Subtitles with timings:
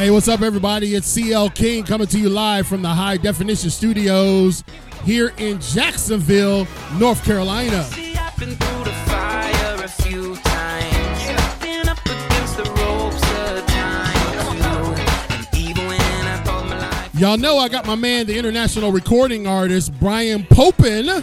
[0.00, 0.94] Hey, what's up, everybody?
[0.94, 4.64] It's CL King coming to you live from the High Definition Studios
[5.04, 6.66] here in Jacksonville,
[6.98, 7.86] North Carolina.
[17.12, 21.22] Y'all know I got my man, the international recording artist, Brian Popin,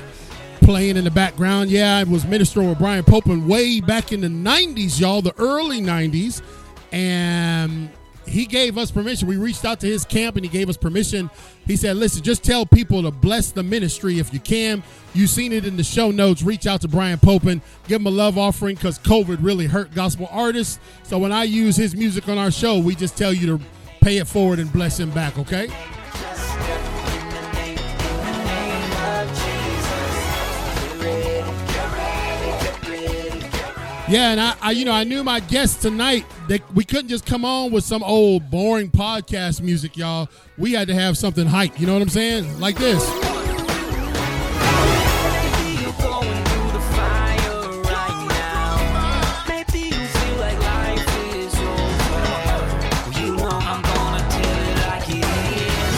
[0.62, 1.72] playing in the background.
[1.72, 5.82] Yeah, I was ministering with Brian Popin way back in the 90s, y'all, the early
[5.82, 6.44] 90s.
[6.92, 7.90] And
[8.28, 9.28] he gave us permission.
[9.28, 11.30] We reached out to his camp and he gave us permission.
[11.66, 14.84] He said, listen, just tell people to bless the ministry if you can.
[15.14, 16.44] You've seen it in the show notes.
[16.44, 20.28] Reach out to Brian Popin, give him a love offering because COVID really hurt gospel
[20.32, 20.80] artists.
[21.04, 23.64] So when I use his music on our show, we just tell you to
[24.02, 25.70] pay it forward and bless him back, okay?
[34.10, 37.26] Yeah, and I, I, you know, I knew my guests tonight that we couldn't just
[37.26, 40.30] come on with some old boring podcast music, y'all.
[40.58, 41.78] We had to have something hype.
[41.78, 42.58] You know what I'm saying?
[42.58, 43.04] Like this.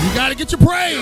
[0.04, 1.00] You gotta get your praise.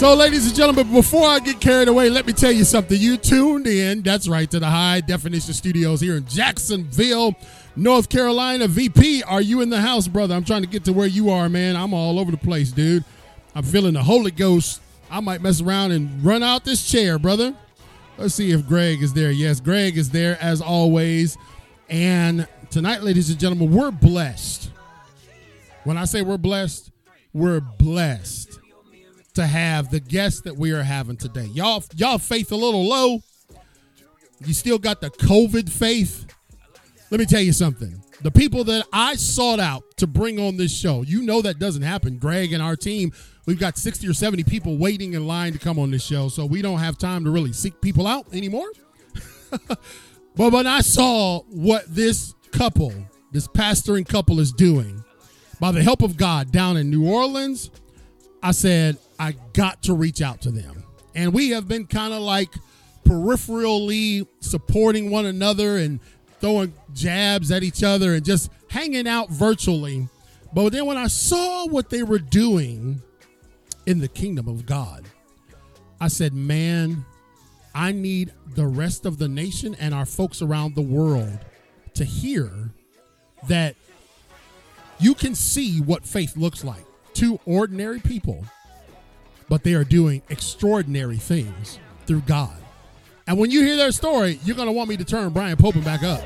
[0.00, 2.98] So, ladies and gentlemen, before I get carried away, let me tell you something.
[2.98, 7.36] You tuned in, that's right, to the High Definition Studios here in Jacksonville,
[7.76, 8.66] North Carolina.
[8.66, 10.34] VP, are you in the house, brother?
[10.34, 11.76] I'm trying to get to where you are, man.
[11.76, 13.04] I'm all over the place, dude.
[13.54, 14.80] I'm feeling the Holy Ghost.
[15.10, 17.54] I might mess around and run out this chair, brother.
[18.16, 19.30] Let's see if Greg is there.
[19.30, 21.36] Yes, Greg is there as always.
[21.90, 24.70] And tonight, ladies and gentlemen, we're blessed.
[25.84, 26.90] When I say we're blessed,
[27.34, 28.59] we're blessed
[29.40, 31.46] to have the guests that we are having today.
[31.46, 33.22] Y'all, y'all faith a little low.
[34.44, 36.26] You still got the COVID faith.
[37.10, 38.02] Let me tell you something.
[38.22, 41.82] The people that I sought out to bring on this show, you know that doesn't
[41.82, 42.18] happen.
[42.18, 43.12] Greg and our team,
[43.46, 46.44] we've got 60 or 70 people waiting in line to come on this show, so
[46.44, 48.70] we don't have time to really seek people out anymore.
[49.68, 52.92] but when I saw what this couple,
[53.32, 55.02] this pastoring couple is doing,
[55.58, 57.70] by the help of God down in New Orleans,
[58.42, 60.82] I said, I got to reach out to them.
[61.14, 62.48] And we have been kind of like
[63.04, 66.00] peripherally supporting one another and
[66.40, 70.08] throwing jabs at each other and just hanging out virtually.
[70.54, 73.02] But then when I saw what they were doing
[73.84, 75.04] in the kingdom of God,
[76.00, 77.04] I said, man,
[77.74, 81.38] I need the rest of the nation and our folks around the world
[81.92, 82.72] to hear
[83.48, 83.76] that
[84.98, 86.86] you can see what faith looks like.
[87.14, 88.44] to ordinary people
[89.50, 92.56] but they are doing extraordinary things through God.
[93.26, 95.82] And when you hear their story, you're going to want me to turn Brian Popin
[95.82, 96.20] back up.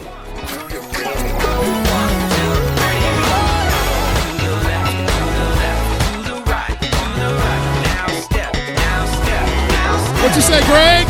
[10.23, 11.07] What you say, Greg?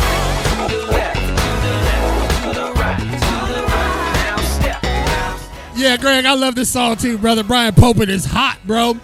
[5.77, 7.43] Yeah, Greg, I love this song too, brother.
[7.43, 8.97] Brian Popin is hot, bro.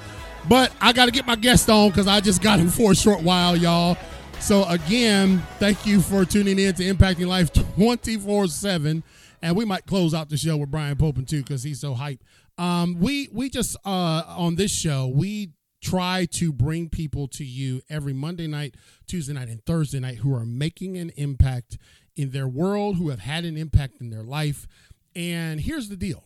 [0.49, 2.95] But I got to get my guest on because I just got him for a
[2.95, 3.97] short while, y'all.
[4.39, 9.03] So again, thank you for tuning in to Impacting Life 24 7.
[9.43, 12.23] And we might close out the show with Brian Popin too because he's so hype.
[12.57, 15.51] Um, we we just uh, on this show we
[15.81, 18.75] try to bring people to you every Monday night,
[19.07, 21.77] Tuesday night, and Thursday night who are making an impact
[22.15, 24.67] in their world, who have had an impact in their life.
[25.15, 26.25] And here's the deal: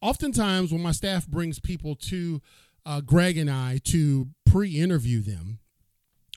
[0.00, 2.40] oftentimes when my staff brings people to
[2.84, 5.58] uh, Greg and I to pre-interview them.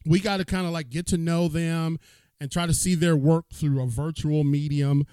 [0.05, 1.99] We got to kind of like get to know them
[2.39, 5.05] and try to see their work through a virtual medium.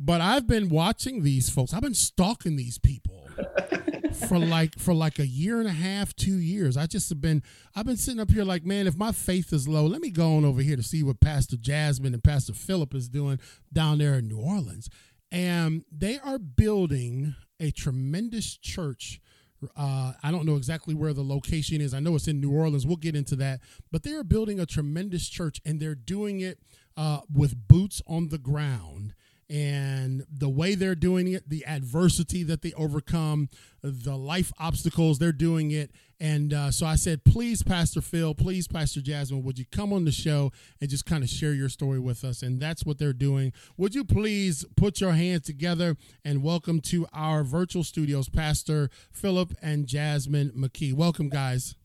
[0.00, 1.74] But I've been watching these folks.
[1.74, 3.28] I've been stalking these people
[4.28, 6.76] for like for like a year and a half, two years.
[6.76, 7.42] I just have been
[7.74, 10.36] I've been sitting up here like, man, if my faith is low, let me go
[10.36, 13.40] on over here to see what Pastor Jasmine and Pastor Philip is doing
[13.72, 14.88] down there in New Orleans.
[15.30, 19.20] And they are building a tremendous church
[19.76, 21.94] uh, I don't know exactly where the location is.
[21.94, 22.86] I know it's in New Orleans.
[22.86, 23.60] We'll get into that.
[23.90, 26.60] But they are building a tremendous church and they're doing it
[26.96, 29.14] uh, with boots on the ground
[29.50, 33.48] and the way they're doing it, the adversity that they overcome,
[33.82, 35.90] the life obstacles they're doing it.
[36.20, 40.04] And uh, so I said, please, Pastor Phil, please, Pastor Jasmine, would you come on
[40.04, 42.42] the show and just kind of share your story with us?
[42.42, 43.52] And that's what they're doing.
[43.76, 49.54] Would you please put your hands together and welcome to our virtual studios, Pastor Philip
[49.62, 50.92] and Jasmine McKee?
[50.92, 51.76] Welcome, guys.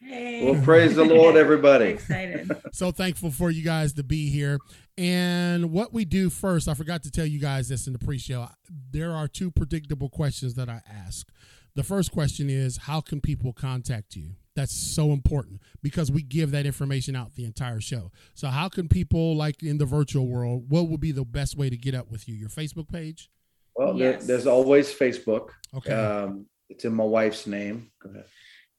[0.00, 0.50] Hey.
[0.50, 1.86] Well, praise the Lord, everybody.
[1.86, 2.50] excited.
[2.72, 4.58] So thankful for you guys to be here.
[4.98, 8.18] And what we do first, I forgot to tell you guys this in the pre
[8.18, 8.48] show.
[8.90, 11.28] There are two predictable questions that I ask.
[11.74, 14.30] The first question is How can people contact you?
[14.54, 18.10] That's so important because we give that information out the entire show.
[18.32, 21.68] So, how can people, like in the virtual world, what would be the best way
[21.68, 22.34] to get up with you?
[22.34, 23.28] Your Facebook page?
[23.74, 25.50] Well, there- there's always Facebook.
[25.74, 25.92] Okay.
[25.92, 27.90] Um, it's in my wife's name.
[28.02, 28.24] Go ahead.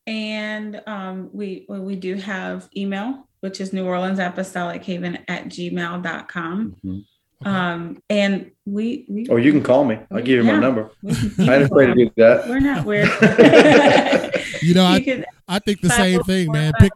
[0.07, 5.45] And um, we well, we do have email, which is New Orleans Apostolic Haven at
[5.45, 6.75] gmail.com.
[6.85, 7.03] Okay.
[7.45, 9.99] Um, and we, we Oh, you can call me.
[10.11, 10.53] I'll give you Yeah.
[10.53, 10.89] my number.
[11.03, 12.49] we I didn't afraid to do that.
[12.49, 13.09] We're not weird.
[14.61, 16.73] You know, I, You can- I think the same thing, man.
[16.79, 16.91] Pick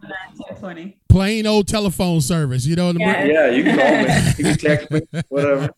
[0.61, 0.95] 504-509-1020.
[1.11, 2.65] Plain old telephone service.
[2.65, 3.09] You know what I mean?
[3.09, 3.47] Yeah.
[3.47, 4.07] Yeah, you can call me.
[4.37, 5.69] You can text me, whatever.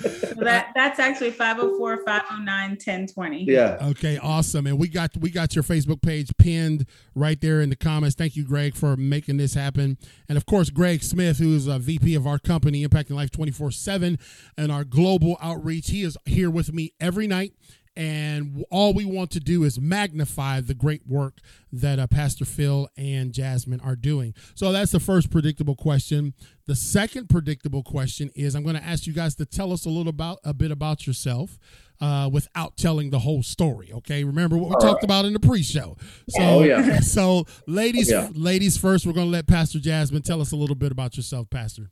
[0.00, 3.46] So that that's actually 504-509-1020.
[3.46, 3.78] Yeah.
[3.90, 4.66] Okay, awesome.
[4.66, 8.16] And we got we got your Facebook page pinned right there in the comments.
[8.16, 9.98] Thank you, Greg, for making this happen.
[10.28, 14.18] And of course, Greg Smith, who's a VP of our company, Impacting Life 24-7,
[14.58, 15.90] and our global outreach.
[15.90, 17.52] He is here with me every night.
[17.94, 21.38] And all we want to do is magnify the great work
[21.72, 24.34] that uh, Pastor Phil and Jasmine are doing.
[24.54, 26.32] So that's the first predictable question.
[26.66, 29.90] The second predictable question is I'm going to ask you guys to tell us a
[29.90, 31.58] little about a bit about yourself
[32.00, 33.90] uh, without telling the whole story.
[33.92, 35.04] Okay, remember what we All talked right.
[35.04, 35.96] about in the pre-show.
[36.30, 37.00] So, Oh, yeah.
[37.00, 38.28] so ladies, Yeah.
[38.34, 39.06] ladies first.
[39.06, 41.90] We're going to let Pastor Jasmine tell us a little bit about yourself, Pastor.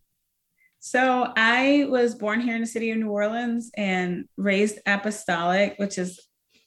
[0.82, 5.98] So I was born here in the city of New Orleans and raised apostolic, which
[5.98, 6.18] is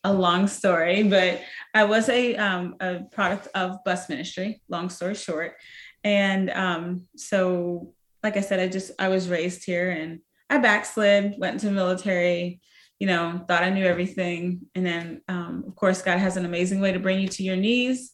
[0.04, 1.42] a long story, but
[1.74, 4.62] I was a um, a product of bus ministry.
[4.70, 5.56] Long story short,
[6.04, 11.34] and um, so like I said, I just I was raised here and I backslid,
[11.40, 12.62] went into military.
[13.00, 16.82] You know, thought I knew everything, and then um, of course God has an amazing
[16.82, 18.12] way to bring you to your knees.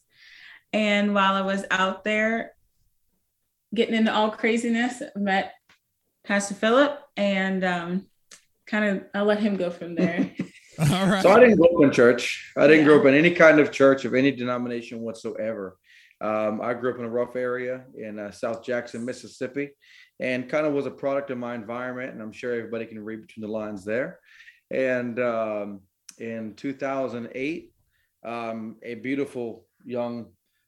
[0.71, 2.53] And while I was out there
[3.75, 5.53] getting into all craziness, met
[6.29, 8.05] Pastor Philip, and um,
[8.67, 10.29] kind of I'll let him go from there.
[10.79, 11.23] All right.
[11.23, 12.53] So I didn't grow up in church.
[12.55, 12.85] I didn't Yeah.
[12.85, 15.77] grow up in any kind of church of any denomination whatsoever.
[16.21, 19.71] Um, I grew up in a rough area in uh, South Jackson, Mississippi,
[20.19, 22.13] and kind of was a product of my environment.
[22.13, 24.19] And I'm sure everybody can read between the lines there.
[24.69, 25.79] And um,
[26.19, 27.73] in 2008,
[28.23, 30.27] um, a beautiful young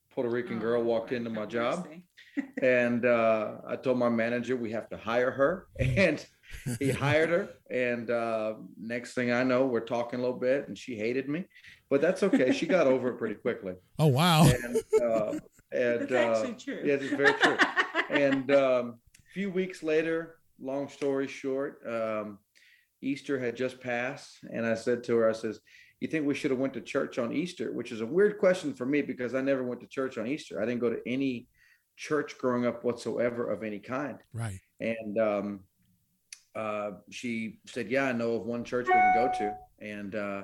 [0.09, 1.87] Puerto Rican girl Oh, walked into my have job.
[2.38, 2.50] Mercy.
[2.62, 6.25] and uh, I told my manager we have to hire her, and
[6.80, 7.50] he hired her.
[7.69, 11.45] And uh, next thing I know, we're talking a little bit, and she hated me,
[11.89, 12.51] but that's okay.
[12.51, 13.74] She got over it pretty quickly.
[14.00, 14.44] oh wow.
[14.45, 15.39] And uh,
[15.74, 16.81] and That's uh, actually true.
[16.83, 17.57] yeah, it's very true.
[18.10, 22.39] and um, a few weeks later, long story short, um,
[23.01, 25.60] Easter had just passed, and I said to her, I says.
[26.01, 27.72] You think we should have went to church on Easter?
[27.72, 30.60] Which is a weird question for me because I never went to church on Easter.
[30.60, 31.45] I didn't go to any
[31.97, 34.17] church growing up whatsoever of any kind.
[34.33, 34.59] Right.
[34.79, 35.59] And um,
[36.55, 40.43] uh, she said, "Yeah, I know of one church we can go to." And uh,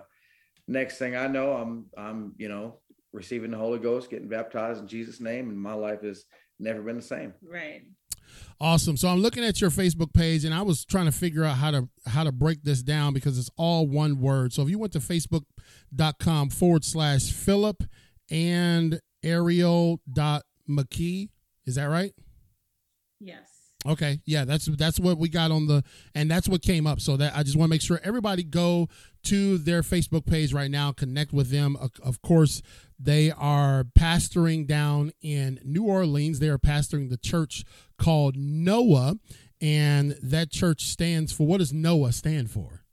[0.67, 2.79] next thing I know, I'm I'm you know
[3.13, 6.25] receiving the Holy Ghost, getting baptized in Jesus' name, and my life has
[6.59, 7.33] never been the same.
[7.41, 7.83] right.
[8.59, 8.97] Awesome.
[8.97, 11.71] So I'm looking at your Facebook page and I was trying to figure out how
[11.71, 14.51] to how to break this down because it's all one word.
[14.51, 17.83] So if you went to facebook.com forward slash Philip
[18.29, 21.29] and Ariel dot McKee,
[21.67, 22.13] is that right?
[23.19, 23.57] Yes.
[23.85, 25.83] Okay, yeah, that's that's what we got on the,
[26.15, 26.99] and that's what came up.
[26.99, 28.89] So that I just want to make sure everybody go
[29.25, 31.75] to their Facebook page right now, connect with them.
[31.75, 32.61] Of, of course,
[32.99, 36.39] they are pastoring down in New Orleans.
[36.39, 37.63] They are pastoring the church
[37.99, 39.17] called Noah,
[39.61, 42.83] and that church stands for what does Noah stand for?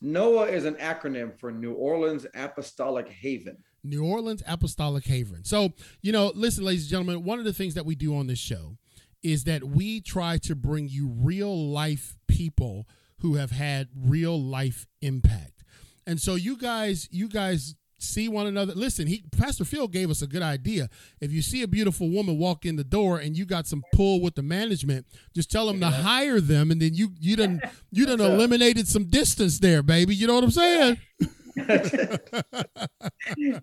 [0.00, 3.58] Noah is an acronym for New Orleans Apostolic Haven.
[3.84, 5.44] New Orleans Apostolic Haven.
[5.44, 8.26] So, you know, listen, ladies and gentlemen, one of the things that we do on
[8.26, 8.76] this show
[9.22, 12.86] is that we try to bring you real life people
[13.20, 15.64] who have had real life impact.
[16.06, 18.74] And so you guys, you guys see one another.
[18.74, 20.88] Listen, he Pastor Phil gave us a good idea.
[21.20, 24.20] If you see a beautiful woman walk in the door and you got some pull
[24.20, 28.06] with the management, just tell them to hire them and then you you done you
[28.06, 30.14] done eliminated some distance there, baby.
[30.14, 30.98] You know what I'm saying?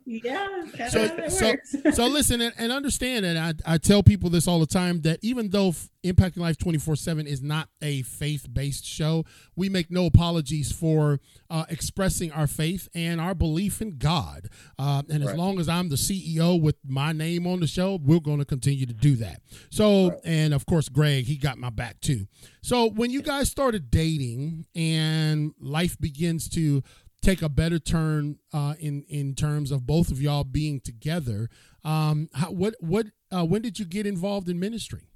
[0.05, 0.65] Yeah.
[0.89, 1.55] So- so-
[1.91, 5.19] so listen and, and understand and I, I tell people this all the time that
[5.21, 5.73] even though
[6.03, 9.25] impacting life 24-7 is not a faith-based show
[9.55, 14.47] we make no apologies for uh, expressing our faith and our belief in god
[14.77, 18.19] uh, and as long as i'm the ceo with my name on the show we're
[18.19, 20.19] going to continue to do that so Right.
[20.23, 22.27] and of course greg he got my back too
[22.61, 26.83] so when you guys started dating and life begins to
[27.25, 31.49] take a better turn uh, in in terms of both of y'all being together.
[31.83, 35.07] Um, how, what what uh, when did you get involved in ministry?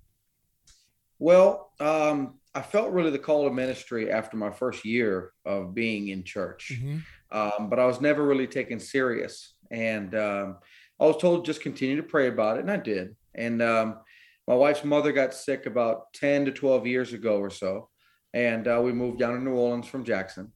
[1.19, 6.07] Well, um, I felt really the call to ministry after my first year of being
[6.07, 6.97] in church, mm-hmm.
[7.37, 9.53] um, but I was never really taken serious.
[9.69, 10.57] And um,
[10.99, 13.15] I was told just continue to pray about it, and I did.
[13.35, 13.99] And um,
[14.47, 17.89] my wife's mother got sick about 10 to 12 years ago or so.
[18.33, 20.51] And uh, we moved down to New Orleans from Jackson.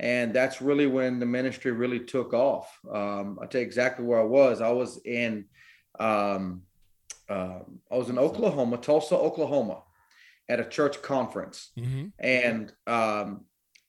[0.00, 2.78] And that's really when the ministry really took off.
[2.92, 4.60] Um, I'll tell you exactly where I was.
[4.60, 5.46] I was in,
[6.00, 6.62] um,
[7.28, 7.60] uh,
[7.90, 9.82] I was in Oklahoma, Tulsa, Oklahoma,
[10.48, 11.70] at a church conference.
[11.78, 12.06] Mm-hmm.
[12.18, 13.44] And um,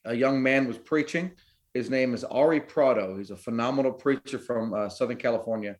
[0.05, 1.31] a young man was preaching.
[1.73, 3.17] His name is Ari Prado.
[3.17, 5.75] He's a phenomenal preacher from uh, Southern California.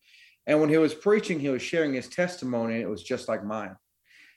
[0.48, 3.44] And when he was preaching, he was sharing his testimony, and it was just like
[3.44, 3.75] mine.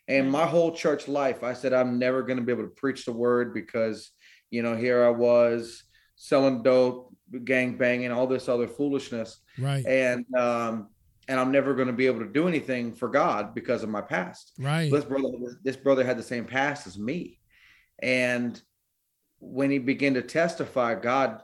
[0.06, 3.04] And my whole church life, I said, I'm never going to be able to preach
[3.04, 4.10] the word because,
[4.50, 5.84] you know, here I was
[6.16, 7.14] selling dope,
[7.44, 9.38] gang banging, all this other foolishness.
[9.58, 9.84] Right.
[9.86, 10.88] And, um,
[11.28, 14.00] and I'm never going to be able to do anything for God because of my
[14.00, 14.52] past.
[14.58, 14.90] Right.
[14.90, 15.28] This brother,
[15.62, 17.38] this brother had the same past as me.
[18.00, 18.60] And
[19.38, 21.42] when he began to testify, God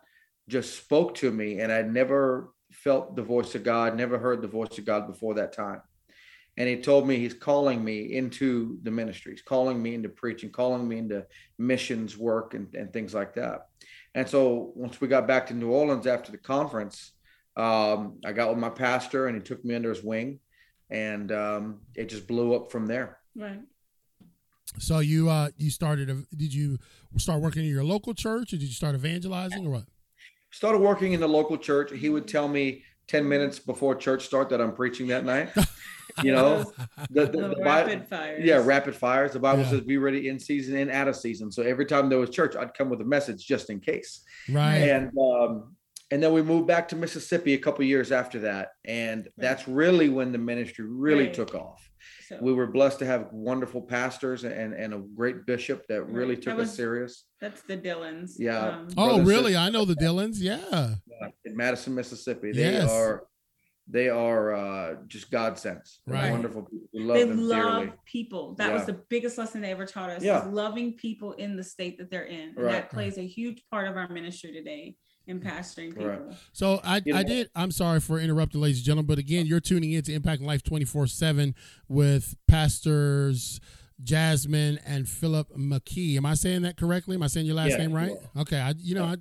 [0.49, 4.49] just spoke to me and I never felt the voice of God, never heard the
[4.49, 5.81] voice of God before that time.
[6.57, 10.87] And he told me he's calling me into the ministries, calling me into preaching, calling
[10.87, 11.27] me into
[11.59, 13.69] missions work and, and things like that.
[14.15, 17.13] And so once we got back to New Orleans after the conference,
[17.57, 20.39] um, I got with my pastor and he took me under his wing
[20.91, 23.19] and um, it just blew up from there.
[23.37, 23.61] Right.
[24.79, 26.79] So you uh you started did you
[27.17, 29.85] start working in your local church or did you start evangelizing or what?
[30.55, 31.91] started working in the local church.
[31.93, 35.51] He would tell me 10 minutes before church start that I'm preaching that night.
[36.23, 36.73] You know,
[37.11, 38.45] the, the, the, rapid fires.
[38.45, 39.33] Yeah, rapid fires.
[39.33, 39.71] The Bible yeah.
[39.71, 41.51] says be ready in season and out of season.
[41.51, 44.23] So every time there was church, I'd come with a message just in case.
[44.49, 44.77] Right.
[44.77, 45.75] And um,
[46.11, 50.09] and then we moved back to Mississippi a couple years after that, and that's really
[50.09, 51.35] when the ministry really right.
[51.35, 51.91] took off.
[52.29, 56.37] So, we were blessed to have wonderful pastors and and a great bishop that really
[56.37, 57.25] took was, us serious.
[57.41, 58.37] That's the Dillons.
[58.39, 58.59] Yeah.
[58.59, 59.57] Um, oh, really?
[59.57, 60.41] I know the Dillons.
[60.41, 60.61] Yeah.
[60.71, 61.29] yeah.
[61.45, 62.91] In Madison, Mississippi, they yes.
[62.91, 63.25] are
[63.87, 66.01] they are uh, just God sense.
[66.07, 66.31] Right.
[66.31, 66.89] Wonderful people.
[66.93, 67.93] We love they them love dearly.
[68.07, 68.55] people.
[68.55, 68.75] That yeah.
[68.75, 70.23] was the biggest lesson they ever taught us.
[70.23, 70.45] Yeah.
[70.49, 72.51] loving people in the state that they're in.
[72.51, 72.73] And right.
[72.73, 76.09] that plays a huge part of our ministry today in pastoring people.
[76.09, 76.21] Right.
[76.53, 77.51] So I, you know, I did.
[77.55, 80.63] I'm sorry for interrupting, ladies and gentlemen, but again, you're tuning in to Impact Life
[80.63, 81.55] 24 seven
[81.89, 83.61] with pastors.
[84.03, 86.17] Jasmine and Philip McKee.
[86.17, 87.15] Am I saying that correctly?
[87.15, 88.11] Am I saying your last yeah, name right?
[88.37, 88.59] Okay.
[88.59, 89.17] I, you know, I,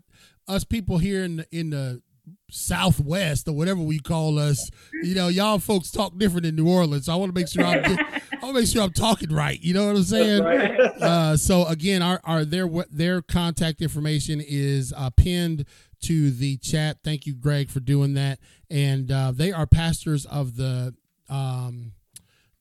[0.52, 2.02] us people here in the, in the
[2.50, 4.70] Southwest or whatever we call us,
[5.02, 7.08] you know, y'all folks talk different in New Orleans.
[7.08, 9.60] So I want to make sure I'm, I want to make sure I'm talking right.
[9.60, 10.44] You know what I'm saying?
[10.44, 10.80] Right.
[10.80, 15.66] Uh, so again, our, our their their contact information is uh, pinned
[16.04, 16.98] to the chat.
[17.04, 18.40] Thank you, Greg, for doing that.
[18.70, 20.94] And uh, they are pastors of the
[21.30, 21.94] um,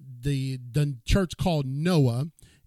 [0.01, 2.27] the the church called Noah,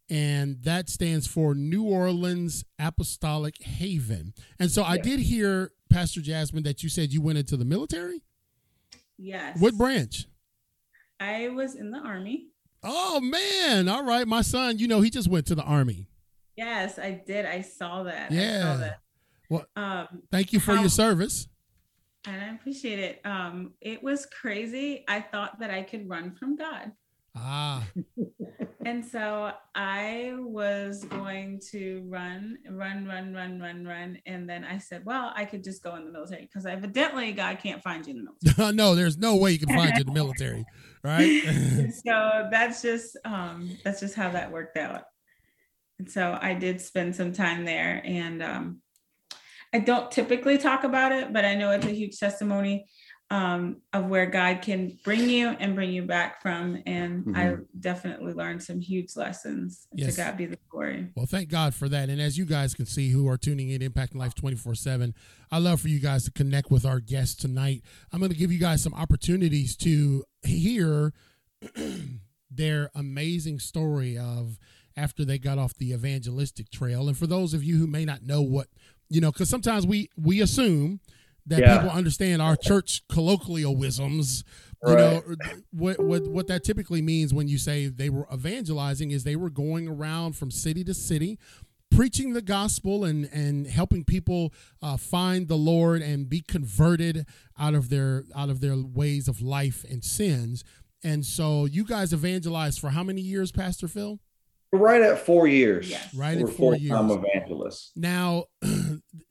[0.10, 4.34] and that stands for New Orleans Apostolic Haven.
[4.60, 4.84] And so.
[4.84, 8.22] I did hear Pastor Jasmine that you said you went into the military.
[9.18, 9.58] Yes.
[9.62, 10.26] What branch?
[11.22, 12.48] I was in the army.
[12.84, 13.88] Oh man!
[13.88, 14.78] All right, my son.
[14.78, 16.10] You know he just went to the army.
[16.58, 17.46] Yes, I did.
[17.46, 18.30] I saw that.
[18.30, 18.74] Yeah.
[18.74, 19.00] Saw that.
[19.50, 21.48] Well, um, thank you for how, your service.
[22.28, 23.22] And I appreciate it.
[23.24, 25.06] Um, it was crazy.
[25.08, 26.92] I thought that I could run from God.
[27.36, 27.86] Ah.
[28.86, 34.20] and so I was going to run, run, run, run, run, run.
[34.26, 37.60] And then I said, well, I could just go in the military because evidently God
[37.60, 38.74] can't find you in the military.
[38.76, 40.66] no, there's no way you can find you in the military.
[41.04, 41.44] Right.
[42.06, 45.04] so that's just um that's just how that worked out.
[46.00, 48.82] And so I did spend some time there and um
[49.74, 52.86] I don't typically talk about it, but I know it's a huge testimony
[53.32, 56.82] um, of where God can bring you and bring you back from.
[56.86, 57.36] And mm-hmm.
[57.36, 59.88] I definitely learned some huge lessons.
[59.94, 60.16] Yes.
[60.16, 61.08] To God be the glory.
[61.16, 62.10] Well, thank God for that.
[62.10, 65.14] And as you guys can see who are tuning in, Impacting Life 24 7,
[65.52, 67.82] I love for you guys to connect with our guests tonight.
[68.12, 71.14] I'm going to give you guys some opportunities to hear
[72.52, 74.60] their amazing story of
[74.96, 77.08] after they got off the evangelistic trail.
[77.08, 78.68] And for those of you who may not know what
[79.10, 81.00] you know, because sometimes we we assume
[81.48, 81.78] that yeah.
[81.78, 84.44] people understand our church colloquialisms.
[84.86, 85.00] You right.
[85.00, 85.36] know
[85.72, 89.50] what what what that typically means when you say they were evangelizing is they were
[89.50, 91.40] going around from city to city
[91.96, 97.26] preaching the gospel and and helping people uh, find the Lord and be converted
[97.58, 100.64] out of their out of their ways of life and sins.
[101.04, 104.20] And so you guys evangelized for how many years, Pastor Phil?
[104.72, 105.90] Right at four years.
[105.90, 106.14] Yes.
[106.14, 106.98] Right at four years.
[106.98, 107.92] I'm evangelist.
[107.96, 108.46] Now,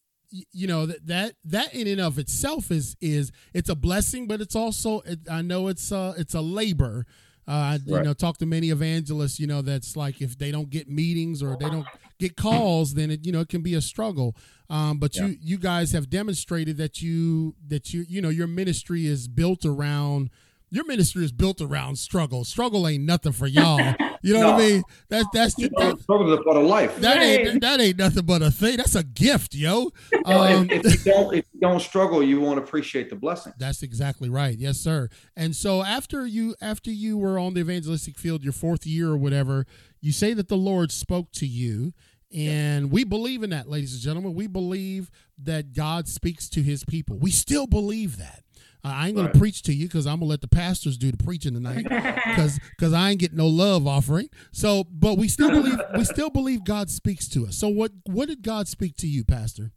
[0.53, 4.41] you know that that that in and of itself is is it's a blessing, but
[4.41, 7.07] it's also it, I know it's a it's a labor.
[7.47, 8.05] Uh, you Right.
[8.05, 9.39] know, talk to many evangelists.
[9.39, 11.89] You know, that's like if they don't get meetings or they don't
[12.19, 14.35] get calls, then it you know it can be a struggle.
[14.71, 19.07] Um, but you you guys have demonstrated that you that you you know your ministry
[19.07, 20.31] is built around
[20.71, 22.45] your ministry is built around struggle.
[22.45, 23.95] Struggle ain't nothing for y'all.
[24.23, 24.65] You know what I No.
[24.69, 24.83] mean?
[25.09, 26.97] That's that's that, Struggle is a part of life.
[27.01, 27.61] that ain't Right.
[27.61, 28.77] that ain't nothing but a thing.
[28.79, 29.91] That's a gift, yo.
[30.27, 33.53] Um, if, if you don't if you don't struggle, you won't appreciate the blessing.
[33.59, 34.57] That's exactly right.
[34.59, 35.11] Yes, sir.
[35.37, 39.17] And so after you after you were on the evangelistic field your fourth year or
[39.19, 39.67] whatever,
[40.01, 41.93] you say that the Lord spoke to you
[42.35, 44.35] and we believe in that, ladies and gentlemen.
[44.35, 45.11] We believe
[45.43, 47.17] that God speaks to his people.
[47.19, 48.43] We still believe that.
[48.85, 49.33] I ain't going Right.
[49.33, 51.85] to preach to you because I'm going to let the pastors do the preaching tonight
[52.29, 54.29] because because I ain't getting no love offering.
[54.53, 57.57] So, but we still believe we still believe God speaks to us.
[57.57, 59.73] So, what what did God speak to you, Pastor?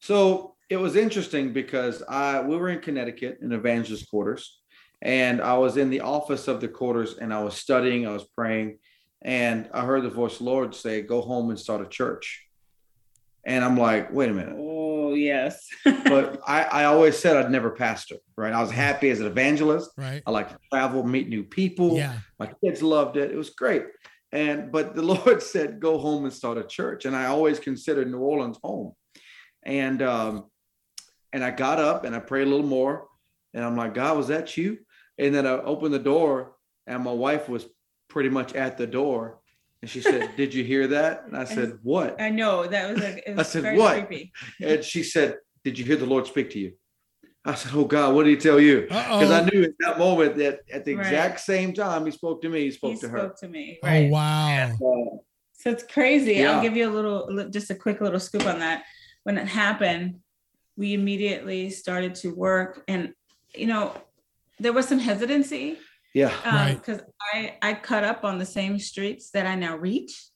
[0.00, 4.60] So it was interesting because I we were in Connecticut in evangelist quarters,
[5.02, 8.24] and I was in the office of the quarters and I was studying, I was
[8.24, 8.78] praying,
[9.22, 12.40] and I heard the voice of the Lord say, "Go home and start a church."
[13.46, 14.56] And I'm like, wait a minute.
[14.58, 15.68] Oh yes.
[15.84, 18.52] But I, I always said I'd never pastor, right?
[18.52, 19.90] I was happy as an evangelist.
[19.96, 20.22] Right?
[20.26, 21.96] I like to travel, meet new people.
[21.96, 22.18] Yeah.
[22.38, 23.30] My kids loved it.
[23.30, 23.84] It was great.
[24.32, 27.04] And but the Lord said, go home and start a church.
[27.04, 28.92] And I always considered New Orleans home.
[29.64, 30.50] And um,
[31.32, 33.08] and I got up and I prayed a little more.
[33.54, 34.78] And I'm like, God, was that you?
[35.18, 36.54] And then I opened the door
[36.86, 37.66] and my wife was
[38.08, 39.40] pretty much at the door.
[39.84, 41.24] And she said, Did you hear that?
[41.26, 42.18] And I said, What?
[42.18, 44.32] I know that was like it was said, "What?" creepy.
[44.62, 46.72] And she said, Did you hear the Lord speak to you?
[47.44, 48.84] I said, Oh God, what did he tell you?
[48.88, 51.04] Because I knew at that moment that at the Right.
[51.04, 53.34] exact same time he spoke to me, he spoke He to spoke her.
[53.40, 53.78] to me.
[53.82, 54.10] Oh Right.
[54.10, 54.72] wow.
[54.72, 55.16] Uh,
[55.52, 56.36] So it's crazy.
[56.36, 56.52] Yeah.
[56.52, 58.84] I'll give you a little, just a quick little scoop on that.
[59.24, 60.20] When it happened,
[60.78, 63.12] we immediately started to work, and
[63.54, 63.92] you know,
[64.58, 65.76] there was some hesitancy
[66.14, 66.32] yeah.
[66.46, 66.76] Right.
[66.78, 67.00] because
[67.34, 70.28] I I cut up on the same streets that I now reach,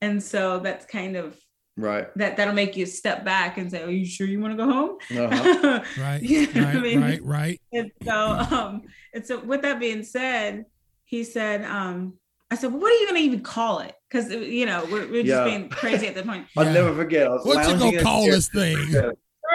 [0.00, 1.36] and so that's kind of
[1.76, 2.08] Right.
[2.16, 4.72] that that'll make you step back and say, "Are you sure you want to go
[4.72, 5.80] home?" Uh-huh.
[5.98, 6.20] Right.
[6.22, 6.82] You know what I Right.
[6.82, 7.00] mean?
[7.00, 7.22] Right.
[7.24, 7.60] Right.
[7.72, 8.82] And so, um,
[9.14, 10.64] and so with that being said,
[11.04, 12.14] he said, um,
[12.50, 13.94] I said, well, what are you going to even call it?
[14.08, 15.44] Because, you know, we're, we're just Yeah.
[15.44, 16.46] being crazy at that point.
[16.56, 16.72] I'll Yeah.
[16.72, 17.26] never forget.
[17.26, 18.78] I was What you lounging gonna call this thing?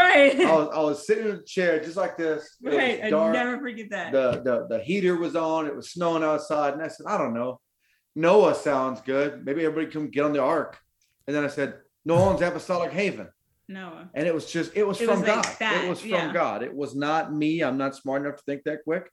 [0.03, 0.39] Right.
[0.39, 2.57] I was, I was sitting in a chair just like this.
[2.63, 3.03] It right.
[3.03, 4.11] I never forget that.
[4.11, 5.65] the, the the heater was on.
[5.67, 7.59] It was snowing outside, and I said, I don't know.
[8.15, 9.43] Noah sounds good.
[9.45, 10.77] Maybe everybody come get on the ark.
[11.25, 13.27] And then I said, New Orleans Apostolic Haven.
[13.67, 14.09] Noah.
[14.13, 15.45] And it was just, it was It from was God.
[15.59, 16.33] that, it was from yeah.
[16.33, 16.61] God.
[16.63, 17.63] It was not me.
[17.63, 19.09] I'm not smart enough to think that quick.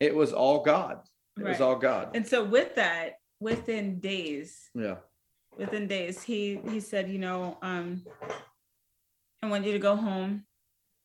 [0.00, 0.98] It was all God.
[1.38, 2.10] It was all God.
[2.14, 4.96] And so with that, within days, Yeah.
[5.56, 8.02] within days, he he said, you know, um,
[9.42, 10.44] I want you to go home.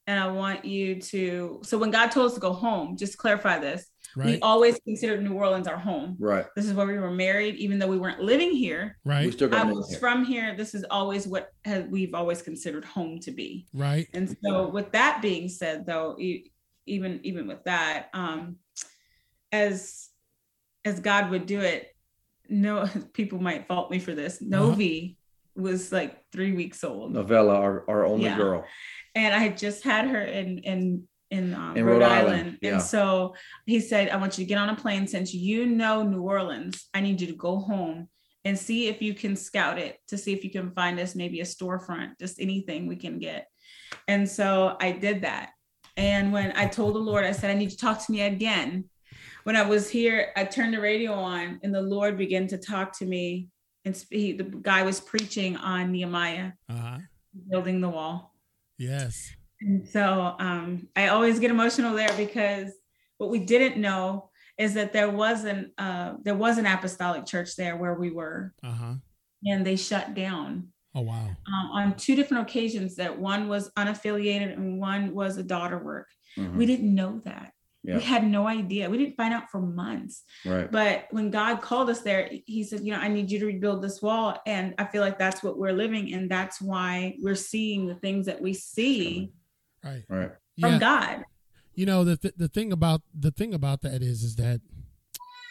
[0.09, 1.59] And I want you to.
[1.63, 3.85] So when God told us to go home, just clarify this.
[4.15, 6.15] We always considered New Orleans our home.
[6.17, 6.45] Right.
[6.55, 8.97] This is where we were married, even though we weren't living here.
[9.03, 9.19] Right.
[9.19, 9.33] We Right.
[9.33, 9.99] still got I was here.
[9.99, 10.55] from here.
[10.55, 13.67] This is always what has, we've always considered home to be.
[13.73, 14.07] Right.
[14.13, 16.17] And so, with that being said, though,
[16.85, 18.55] even even with that, um,
[19.51, 20.07] as
[20.85, 21.89] as God would do it,
[22.49, 24.35] no people might fault me for this.
[24.35, 24.49] Uh-huh.
[24.49, 25.17] Novi
[25.57, 28.37] was like three weeks old, Novella, our, our only Yeah.
[28.37, 28.65] girl.
[29.15, 32.33] and I had just had her in in in, um, In Rhode, Rhode Island.
[32.39, 32.71] Island, yeah.
[32.73, 36.01] And so he said, I want you to get on a plane since you know
[36.01, 36.87] New Orleans.
[36.93, 38.07] I need you to go home
[38.45, 41.41] and see if you can scout it to see if you can find us maybe
[41.41, 43.47] a storefront, just anything we can get.
[44.07, 45.49] And so I did that.
[45.97, 48.21] And when I told the Lord, I said, I need you to talk to me
[48.21, 48.85] again.
[49.43, 52.97] When I was here, I turned the radio on and the Lord began to talk
[52.99, 53.49] to me.
[53.87, 56.99] And he, the guy was preaching on Nehemiah Uh-huh.
[57.49, 58.33] building the wall.
[58.77, 59.31] Yes.
[59.61, 62.71] And so um, I always get emotional there because
[63.17, 67.75] what we didn't know is that there wasn't uh, there was an apostolic church there
[67.77, 68.95] where we were, Uh-huh.
[69.45, 71.27] and they shut down Oh wow.
[71.47, 72.95] um, on two different occasions.
[72.95, 76.07] That one was unaffiliated and one was a daughter work.
[76.37, 76.55] Mhm.
[76.57, 77.53] We didn't know that.
[77.87, 77.95] Yeah.
[77.97, 78.89] We had no idea.
[78.89, 80.23] We didn't find out for months.
[80.45, 80.69] Right.
[80.69, 83.81] But when God called us there, He said, "You know, I need you to rebuild
[83.81, 87.87] this wall." And I feel like that's what we're living, and that's why we're seeing
[87.87, 89.31] the things that we see
[89.83, 90.03] Right.
[90.09, 90.31] Right.
[90.59, 90.79] from Yeah.
[90.79, 91.23] God.
[91.75, 94.59] you know the th- the thing about the thing about that is is that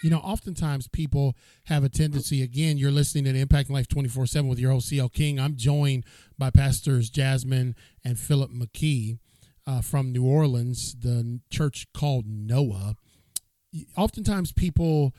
[0.03, 1.35] you know oftentimes people
[1.66, 5.09] have a tendency again you're listening to the impact life 24-7 with your host cl
[5.09, 6.05] king i'm joined
[6.37, 9.18] by pastors jasmine and philip mckee
[9.67, 12.95] uh, from new orleans the church called noah
[13.97, 15.15] oftentimes people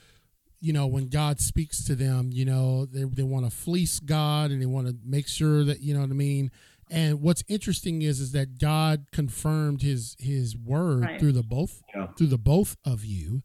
[0.60, 4.50] you know when god speaks to them you know they, they want to fleece god
[4.52, 6.50] and they want to make sure that you know what i mean
[6.90, 11.20] And what's interesting is is that God confirmed his his word Right.
[11.20, 12.08] through the both Yeah.
[12.16, 13.44] through the both of you.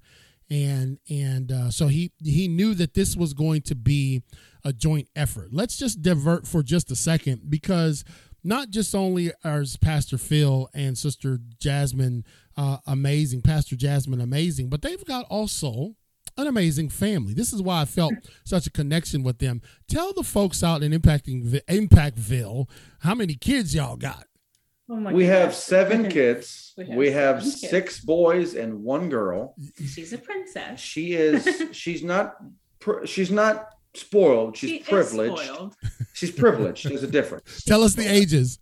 [0.48, 4.22] And and uh, so he he knew that this was going to be
[4.64, 5.48] a joint effort.
[5.52, 8.04] Let's just divert for just a second because
[8.44, 12.24] not just only are Pastor Phil and Sister Jasmine
[12.56, 15.94] uh, amazing, Pastor Jasmine amazing, but they've got also
[16.36, 17.34] an amazing family.
[17.34, 19.60] This is why I felt such a connection with them.
[19.88, 22.68] Tell the folks out in Impacting Impactville
[23.00, 24.24] how many kids y'all got.
[24.90, 25.56] Oh my We have gosh.
[25.58, 26.74] seven kids.
[26.76, 27.70] We have We have seven kids.
[27.70, 29.54] six boys and one girl.
[29.86, 30.80] She's a princess.
[30.80, 31.62] She is.
[31.72, 32.36] She's not.
[33.04, 34.56] She's not spoiled.
[34.56, 35.38] She's She is privileged.
[35.42, 35.76] spoiled.
[36.22, 36.88] She's privileged.
[36.88, 37.64] There's a difference.
[37.66, 38.60] Tell us the ages.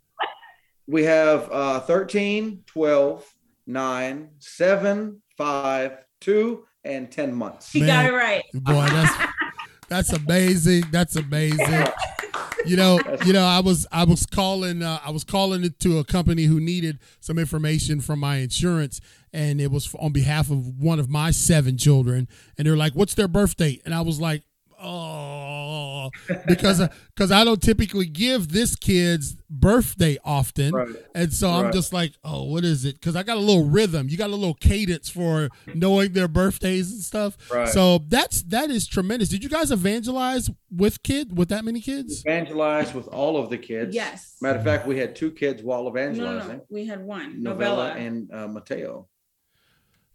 [0.87, 3.33] We have uh, 13, 12,
[3.67, 7.69] 9, 7, 5, 2, and 10 months.
[7.69, 7.87] She Man.
[7.87, 8.43] got it right.
[8.55, 9.27] Boy, that's
[9.89, 10.85] that's amazing.
[10.91, 11.85] That's amazing.
[12.65, 15.99] You know, you know, I was I was calling uh, I was calling it to
[15.99, 20.79] a company who needed some information from my insurance, and it was on behalf of
[20.79, 24.19] one of my seven children, and they're like, "What's their birth date?" And I was
[24.19, 24.41] like,
[24.81, 26.09] "Oh,"
[26.47, 26.81] because
[27.15, 30.89] because I don't typically give this kid's birthday often, Right.
[31.15, 34.07] and so I'm just like, "Oh, what is it?" Because I got a little rhythm.
[34.09, 37.37] You got a little cadence for knowing their birthdays and stuff.
[37.51, 37.67] Right.
[37.69, 39.29] So that's that is tremendous.
[39.29, 42.23] Did you guys evangelize with kid with that many kids?
[42.25, 43.93] Evangelized with all of the kids.
[43.95, 44.35] Yes.
[44.41, 46.57] Matter of fact, we had two kids while No, no, evangelizing.
[46.57, 46.65] no.
[46.69, 47.43] We had one.
[47.43, 48.05] Novella, Novella.
[48.05, 49.07] and uh, Mateo.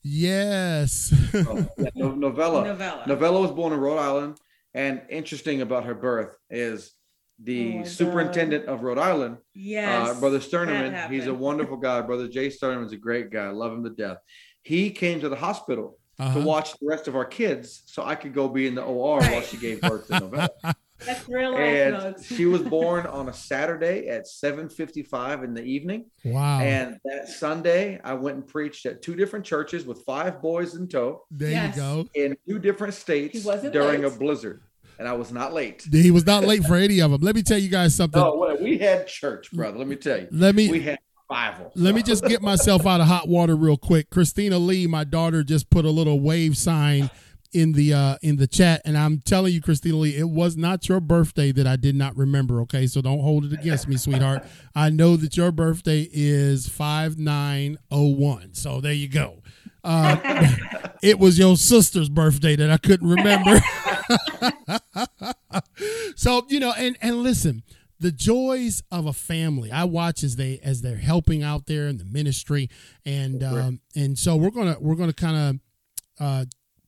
[0.09, 1.12] Yes.
[1.35, 2.64] Oh, yeah, no- Novella.
[2.64, 3.05] Novella.
[3.07, 4.38] Novella was born in Rhode Island,
[4.77, 6.93] and interesting about her birth is
[7.43, 10.11] the Oh my superintendent of Rhode Island, Yes.
[10.11, 11.11] uh, Brother that Sterneman.
[11.11, 12.01] He's a wonderful guy.
[12.03, 13.47] Brother Jay Sterneman's a great guy.
[13.47, 14.19] I love him to death.
[14.62, 16.39] He came to the hospital Uh-huh.
[16.41, 19.21] to watch the rest of our kids, so I could go be in the OR
[19.21, 20.49] while she gave birth to Novella.
[21.04, 22.24] That's real life, and folks.
[22.26, 26.06] she was born on a Saturday at 7:55 in the evening.
[26.24, 26.61] Wow.
[26.61, 30.88] And that Sunday, I went and preached at two different churches with five boys in
[30.88, 31.76] tow there Yes.
[31.76, 32.09] you go.
[32.14, 34.04] in two different states during late.
[34.04, 34.62] a blizzard,
[34.98, 35.87] and I was not late.
[35.90, 37.20] He was not late for any of them.
[37.20, 38.20] Let me tell you guys something.
[38.20, 39.78] No, well, we had church, brother.
[39.78, 41.72] Let me tell you, Let me we had revival.
[41.74, 44.09] let me just get myself out of hot water real quick.
[44.11, 47.11] Christina Lee, my daughter, just put a little wave sign
[47.57, 50.88] in the uh in the chat, and I'm telling you, Christina Lee, it was not
[50.90, 52.61] your birthday that I did not remember.
[52.61, 54.45] Okay, so don't hold it against me, sweetheart.
[54.75, 58.53] I know that your birthday is five nine oh one.
[58.53, 59.42] So there you go.
[59.83, 60.53] Uh,
[61.03, 63.59] it was your sister's birthday that I couldn't remember.
[66.16, 67.62] so you know, and and listen,
[67.99, 69.73] the joys of a family.
[69.73, 72.69] I watch as they as they're helping out there in the ministry,
[73.07, 75.61] and um, and so we're gonna we're gonna kind of
[76.19, 76.45] uh,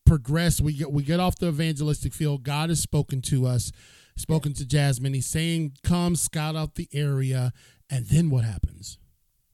[0.08, 0.60] progress.
[0.60, 2.42] We get we get off the evangelistic field.
[2.42, 3.70] God has spoken to us,
[4.16, 5.14] spoken to Jasmine.
[5.14, 7.52] He's saying, "Come scout out the area,"
[7.90, 8.98] and then what happens?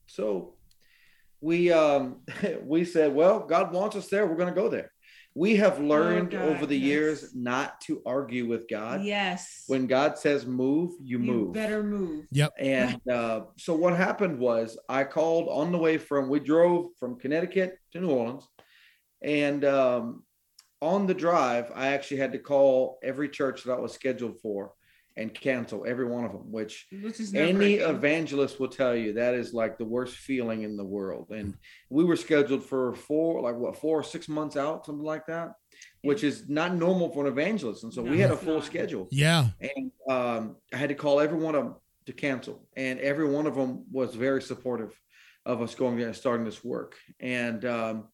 [0.07, 0.55] So
[1.45, 2.17] we um
[2.63, 4.27] we said, well, God wants us there.
[4.27, 4.91] We're going to go there.
[5.37, 6.87] We have learned God, over the yes.
[6.87, 9.03] years not to argue with God.
[9.03, 9.65] yes.
[9.67, 11.53] When God says move, you, you move.
[11.53, 12.27] better move.
[12.31, 12.53] Yep.
[12.61, 17.19] And uh, so what happened was I called on the way from, we drove from
[17.19, 18.49] Connecticut to New Orleans.
[19.23, 20.23] And um,
[20.85, 24.73] on the drive, I actually had to call every church that I was scheduled for
[25.17, 29.55] and cancel every one of them, which Which any evangelist will tell you that is
[29.55, 31.31] like the worst feeling in the world.
[31.31, 31.57] And
[31.89, 35.55] we were scheduled for four, like what, four or six months out, something like that,
[36.03, 37.85] which is not normal for an evangelist.
[37.85, 38.65] And so we had a full not.
[38.65, 39.47] schedule Yeah.
[39.61, 43.47] and um, I had to call every one of them to cancel, and every one
[43.47, 44.93] of them was very supportive
[45.47, 46.97] of us going there and starting this work.
[47.21, 48.09] And um,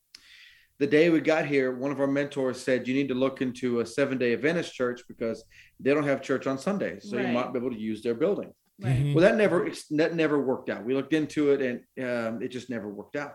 [0.80, 3.80] the day we got here, one of our mentors said, "You need to look into
[3.80, 5.44] a seven-day Adventist church because
[5.78, 8.50] they don't have church on Sundays, so you might be able to use their building."
[8.82, 8.96] Right.
[8.98, 9.14] Mhm.
[9.14, 10.84] Well, that never that never worked out.
[10.86, 13.34] We looked into it, and um, it just never worked out.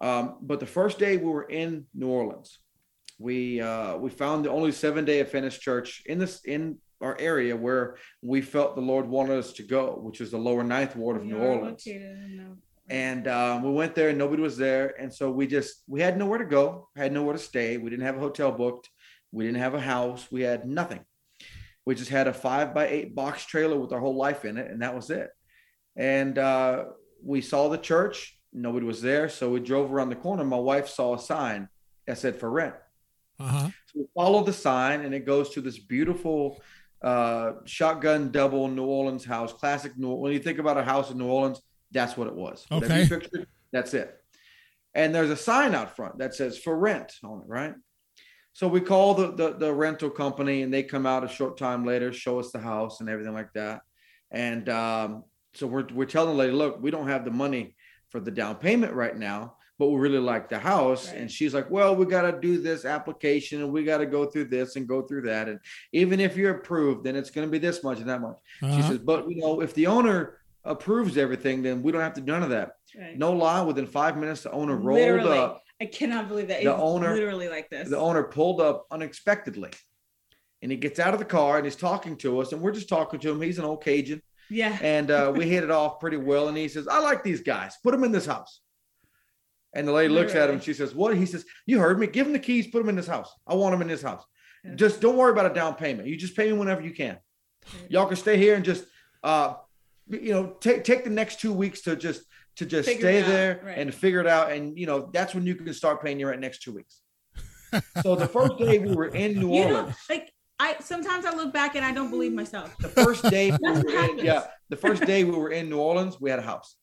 [0.00, 2.60] Um, but the first day we were in New Orleans,
[3.18, 7.54] we uh, we found the only seven day Adventist church in this in our area
[7.56, 11.16] where we felt the Lord wanted us to go, which is the Lower Ninth Ward
[11.16, 11.84] of We New Orleans.
[11.84, 12.56] located in the-
[12.88, 16.16] And um, we went there, and nobody was there, and so we just we had
[16.16, 17.78] nowhere to go, had nowhere to stay.
[17.78, 18.88] We didn't have a hotel booked,
[19.32, 21.00] we didn't have a house, we had nothing.
[21.84, 24.70] We just had a five by eight box trailer with our whole life in it,
[24.70, 25.30] and that was it.
[25.96, 26.84] And uh,
[27.22, 30.44] we saw the church, nobody was there, so we drove around the corner.
[30.44, 31.68] My wife saw a sign
[32.06, 32.74] that said for rent.
[33.40, 33.68] Uh huh.
[33.86, 36.62] So we follow the sign, and it goes to this beautiful
[37.02, 40.14] uh, shotgun double New Orleans house, classic New.
[40.14, 41.60] When you think about a house in New Orleans,
[41.92, 42.64] that's what it was.
[42.68, 43.02] Whatever Okay.
[43.02, 44.14] you pictured, that's it.
[44.94, 47.74] And there's a sign out front that says for rent on it, right?
[48.54, 51.84] So we call the, the the rental company, and they come out a short time
[51.84, 53.82] later, show us the house and everything like that.
[54.30, 57.76] And um, so we're we're telling the lady, look, we don't have the money
[58.08, 61.08] for the down payment right now, but we really like the house.
[61.08, 61.18] Right.
[61.20, 64.24] And she's like, well, we got to do this application and we got to go
[64.24, 65.48] through this and go through that.
[65.50, 65.60] And
[65.92, 68.36] even if you're approved, then it's going to be this much and that much.
[68.60, 68.88] She Uh-huh.
[68.88, 72.32] says, but you know, if the owner approves everything, then we don't have to do
[72.32, 72.72] none of that.
[72.98, 73.16] Right.
[73.16, 75.38] No lie, within five minutes, the owner rolled Literally.
[75.38, 75.62] up.
[75.80, 76.62] I cannot believe that.
[76.62, 77.88] The It's owner- literally like this.
[77.88, 79.70] The owner pulled up unexpectedly.
[80.62, 82.88] And he gets out of the car and he's talking to us, and we're just
[82.88, 83.40] talking to him.
[83.42, 84.76] He's an old Cajun, yeah.
[84.80, 86.48] and uh, we hit it off pretty well.
[86.48, 87.76] And he says, "I like these guys.
[87.82, 88.60] Put them in this house."
[89.74, 90.56] And the lady looks at him.
[90.56, 90.64] Literally.
[90.64, 92.06] She says, "What?" He says, "You heard me.
[92.06, 92.66] Give him the keys.
[92.68, 93.30] Put them in this house.
[93.46, 94.24] I want them in this house.
[94.64, 94.74] Yeah.
[94.76, 96.08] Just don't worry about a down payment.
[96.08, 97.18] You just pay me whenever you can.
[97.90, 98.84] Y'all can stay here and just,
[99.22, 99.54] uh,
[100.08, 102.22] you know, take take the next two weeks to just
[102.56, 103.78] to just Figure stay there right.
[103.78, 104.50] and figure it out.
[104.52, 107.00] And you know, that's when you can start paying your rent next two weeks."
[108.02, 109.88] so the first day we were in New You Orleans.
[109.88, 112.76] know, like I sometimes I look back and I don't believe myself.
[112.78, 116.30] The first day we in, yeah, the first day we were in New Orleans, we
[116.30, 116.76] had a house.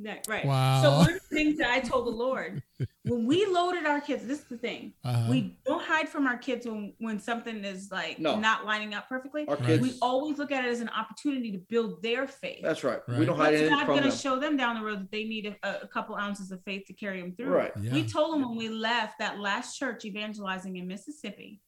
[0.00, 0.44] Yeah, right.
[0.44, 0.80] Wow.
[0.82, 2.62] So one of the things that I told the Lord
[3.04, 4.92] when we loaded our kids, this is the thing.
[5.04, 5.26] Uh-huh.
[5.28, 8.38] We don't hide from our kids when when something is like No.
[8.38, 9.46] not lining up perfectly.
[9.48, 9.82] Our kids.
[9.82, 12.60] We always look at it as an opportunity to build their faith.
[12.62, 13.00] that's right.
[13.08, 13.18] Right.
[13.18, 14.18] We don't hide What's anything God from going to them.
[14.18, 16.92] show them down the road that they need a, a couple ounces of faith to
[16.92, 17.48] carry them through?
[17.48, 17.72] Right.
[17.80, 17.92] Yeah.
[17.92, 21.60] We told them when we left that last church evangelizing in Mississippi,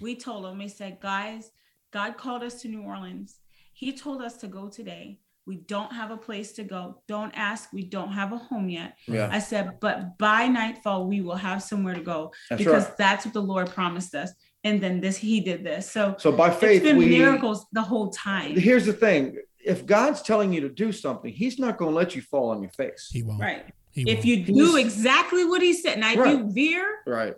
[0.00, 1.52] we told them, we said, guys,
[1.92, 3.36] God called us to New Orleans.
[3.72, 5.20] He told us to go today.
[5.46, 7.02] We don't have a place to go.
[7.06, 7.72] Don't ask.
[7.72, 8.96] We don't have a home yet.
[9.06, 12.96] Yeah, I said, but by nightfall, we will have somewhere to go that's because right.
[12.98, 14.32] that's what the Lord promised us.
[14.64, 15.88] And then this, he did this.
[15.90, 17.06] So So by faith, it's been we.
[17.08, 18.56] miracles the whole time.
[18.56, 22.16] Here's the thing: if God's telling you to do something, He's not going to let
[22.16, 23.08] you fall on your face.
[23.12, 23.40] he won't.
[23.40, 23.66] Right.
[23.92, 24.24] He If won't.
[24.26, 26.36] you do exactly what he said, now if Right.
[26.38, 27.34] you veer, Right.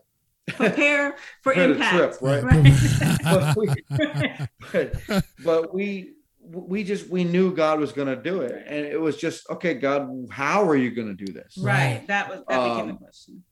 [0.49, 1.97] prepare for Prepare impact.
[1.97, 2.43] trip, right?
[2.43, 3.19] Right.
[3.23, 6.15] but, we, but we
[6.51, 9.75] we just we knew God was going to do it, and it was just okay.
[9.75, 11.59] God, how are you going to do this?
[11.59, 12.07] Right.
[12.07, 13.45] That was that became Um, the question.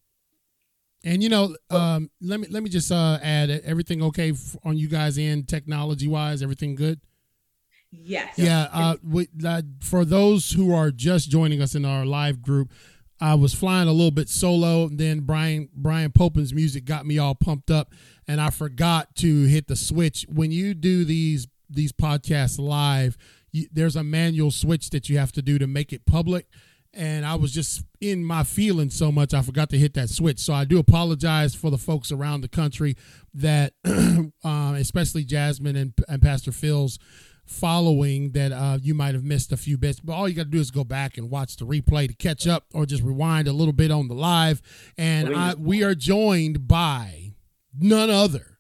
[1.05, 4.33] And you know, um, let me let me just uh, add everything okay
[4.65, 6.43] on you guys end technology wise.
[6.43, 7.01] Everything good?
[7.93, 8.35] Yes.
[8.37, 8.69] Yeah.
[8.73, 12.73] Uh, we, uh, for those who are just joining us in our live group,
[13.21, 14.87] I was flying a little bit solo.
[14.87, 17.93] And then Brian Brian Popin's music got me all pumped up,
[18.27, 20.27] and I forgot to hit the switch.
[20.29, 23.17] When you do these these podcasts live,
[23.53, 26.47] you, there's a manual switch that you have to do to make it public.
[26.93, 30.39] And I was just in my feelings so much, I forgot to hit that switch.
[30.39, 32.97] So I do apologize for the folks around the country
[33.35, 36.99] that, um, especially Jasmine and, and Pastor Phil's
[37.45, 40.01] following that uh, you might have missed a few bits.
[40.01, 42.47] But all you got to do is go back and watch the replay to catch
[42.47, 44.61] up, or just rewind a little bit on the live.
[44.99, 47.33] And I, we are joined by
[47.79, 48.56] none other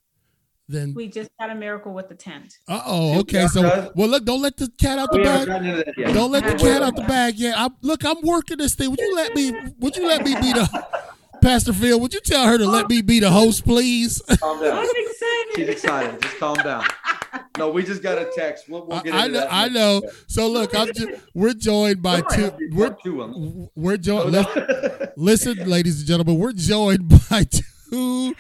[0.69, 0.95] than.
[0.95, 2.55] We just got a miracle with the tent.
[2.69, 3.21] Uh oh.
[3.21, 3.47] Okay.
[3.49, 5.47] So well, look, don't let the cat out the bag.
[5.47, 6.15] gotten into that yet.
[6.15, 7.59] Don't let the cat out the bag yet.
[7.59, 8.91] I, look, I'm working this thing.
[8.91, 9.53] Would you let me?
[9.79, 10.87] Would you let me be the
[11.43, 12.01] Pastor Phil?
[12.01, 14.23] Would you tell her to let me be the host, please?
[14.41, 14.79] Calm down.
[14.79, 15.53] I'm excited.
[15.55, 16.23] She's excited.
[16.23, 16.85] Just calm down.
[17.59, 18.69] No, we just got a text.
[18.69, 19.33] We'll, we'll I, get I know.
[19.41, 19.53] that.
[19.53, 20.03] I know.
[20.27, 22.53] So look, I'm just, we're joined by two.
[22.73, 23.69] We're two on this.
[23.75, 24.33] we're joined.
[24.33, 25.09] No, no.
[25.17, 27.47] Listen, ladies and gentlemen, we're joined by
[27.91, 28.35] two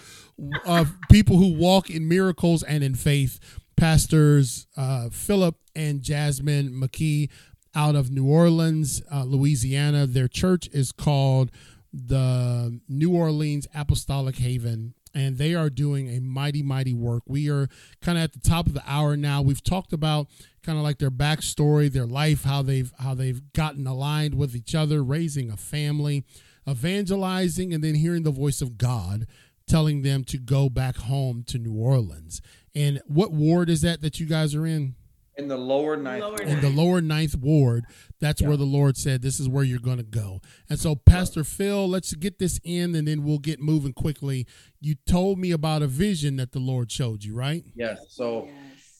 [0.64, 3.38] uh, people who walk in miracles and in faith.
[3.76, 7.28] Pastors uh, Philip and Jasmine McKee
[7.74, 10.06] out of New Orleans, uh, Louisiana.
[10.06, 11.50] Their church is called
[11.92, 14.94] the New Orleans Apostolic Haven.
[15.14, 17.22] And they are doing a mighty, mighty work.
[17.26, 17.68] We are
[18.02, 19.40] kind of at the top of the hour now.
[19.40, 20.28] We've talked about
[20.62, 24.74] kind of like their backstory, their life, how they've how they've gotten aligned with each
[24.74, 26.24] other, raising a family,
[26.68, 29.26] evangelizing, and then hearing the voice of God
[29.66, 32.40] telling them to go back home to New Orleans.
[32.74, 34.94] And what ward is that that you guys are in?
[35.38, 36.22] in the lower ninth.
[36.22, 36.48] Lower ward.
[36.48, 37.84] In the lower ninth ward.
[38.22, 38.48] That's Yeah.
[38.48, 40.40] where the Lord said, This is where you're going to go.
[40.70, 44.46] And so, Pastor Phil, let's get this in and then we'll get moving quickly.
[44.80, 47.64] You told me about a vision that the Lord showed you, right?
[47.74, 47.98] Yes.
[48.08, 48.54] So Yes.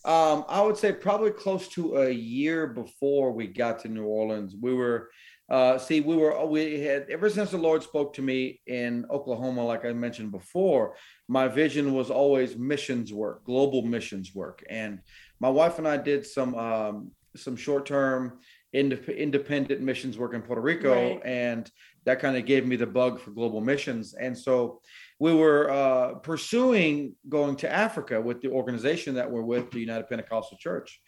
[0.05, 4.55] Um, I would say probably close to a year before we got to New Orleans.
[4.61, 5.09] We were,
[5.49, 9.65] uh, see, we were, we had, ever since the Lord spoke to me in Oklahoma,
[9.65, 10.97] like I mentioned before,
[11.29, 14.65] my vision was always missions work, global missions work.
[14.69, 15.01] And
[15.39, 18.41] my wife and I did some, um, some short term
[18.75, 20.93] indep- independent missions work in Puerto Rico.
[20.95, 21.21] Right.
[21.25, 21.71] And
[22.05, 24.15] that kind of gave me the bug for global missions.
[24.15, 24.81] And so,
[25.19, 30.09] we were uh, pursuing going to Africa with the organization that we're with, the United
[30.09, 31.01] Pentecostal Church.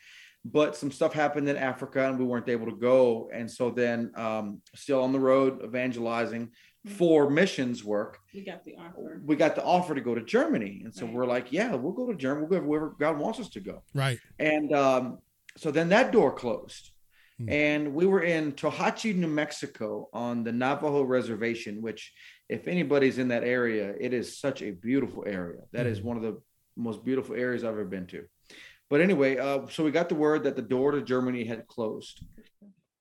[0.44, 3.28] But some stuff happened in Africa and we weren't able to go.
[3.32, 6.50] And so then, um, still on the road evangelizing
[6.86, 9.20] for missions work, we got the offer.
[9.24, 10.82] we got the offer to go to Germany.
[10.84, 11.14] And so Right.
[11.14, 12.46] we're like, yeah, we'll go to Germany.
[12.48, 13.82] We'll go wherever God wants us to go.
[13.94, 14.18] Right.
[14.38, 15.18] And um,
[15.56, 16.92] so then that door closed.
[17.38, 17.48] Hmm.
[17.48, 22.12] And we were in Tohatchi, New Mexico on the Navajo reservation, which,
[22.48, 25.60] if anybody's in that area, it is such a beautiful area.
[25.72, 26.08] That is hmm.
[26.08, 26.40] one of the
[26.76, 28.24] most beautiful areas I've ever been to.
[28.90, 32.24] But anyway, uh, so we got the word that the door to Germany had closed.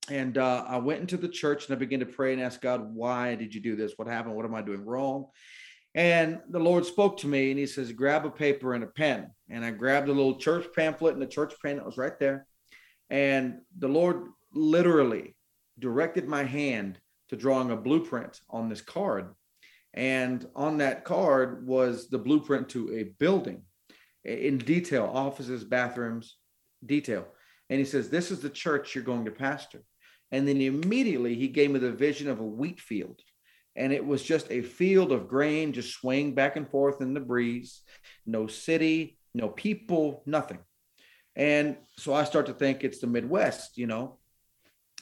[0.09, 2.93] And uh, I went into the church and I began to pray and ask God,
[2.93, 3.93] why did you do this?
[3.95, 4.35] What happened?
[4.35, 5.27] What am I doing wrong?
[5.95, 9.31] And the Lord spoke to me and he says, grab a paper and a pen.
[9.49, 12.45] And I grabbed a little church pamphlet and the church pen that was right there.
[13.09, 15.35] And the Lord literally
[15.79, 19.33] directed my hand to drawing a blueprint on this card.
[19.93, 23.63] And on that card was the blueprint to a building
[24.27, 26.37] in detail offices, bathrooms,
[26.85, 27.25] detail.
[27.69, 29.83] And he says, This is the church you're going to pastor.
[30.31, 33.21] And then immediately he gave me the vision of a wheat field.
[33.75, 37.19] And it was just a field of grain just swaying back and forth in the
[37.19, 37.81] breeze,
[38.25, 40.59] no city, no people, nothing.
[41.35, 44.17] And so I start to think it's the Midwest, you know,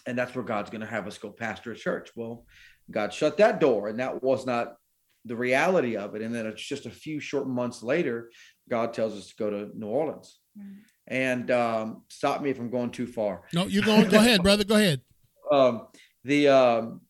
[0.05, 2.11] and that's where God's going to have us go pastor a church.
[2.15, 2.45] Well,
[2.91, 4.75] God shut that door, and that was not
[5.23, 6.21] the reality of it.
[6.21, 8.29] And then it's just a few short months later,
[8.69, 10.39] God tells us to go to New Orleans.
[11.07, 13.43] And um, stop me if I'm going too far.
[13.53, 14.09] No, you're going.
[14.09, 14.63] Go ahead, brother.
[14.63, 15.01] Go ahead.
[15.51, 15.89] Um,
[16.23, 17.01] the um,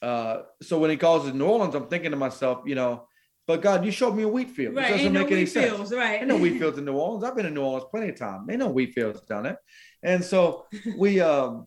[0.00, 3.06] uh, so when he calls it New Orleans, I'm thinking to myself, you know,
[3.46, 4.76] but God, you showed me a wheat field.
[4.76, 4.86] Right.
[4.86, 5.74] It doesn't Ain't make no any sense.
[5.74, 6.20] Fields, right.
[6.20, 7.24] Ain't no wheat fields in New Orleans.
[7.24, 8.48] I've been in New Orleans plenty of time.
[8.48, 9.58] Ain't no wheat fields down there.
[10.02, 11.66] And so we um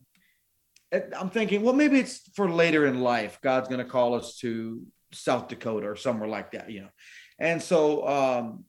[0.91, 3.39] I'm thinking, well, maybe it's for later in life.
[3.41, 4.81] God's gonna call us to
[5.11, 6.89] South Dakota or somewhere like that, you know.
[7.39, 8.65] And so um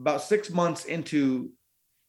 [0.00, 1.50] about six months into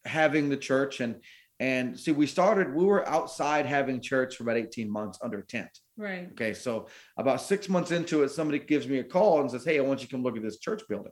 [0.06, 1.00] having the church.
[1.00, 1.18] And
[1.60, 5.46] and see we started we were outside having church for about 18 months under a
[5.46, 5.70] tent.
[5.96, 6.28] Right.
[6.32, 9.78] Okay so about six months into it somebody gives me a call and says hey
[9.78, 11.12] i want you to come look at this church building.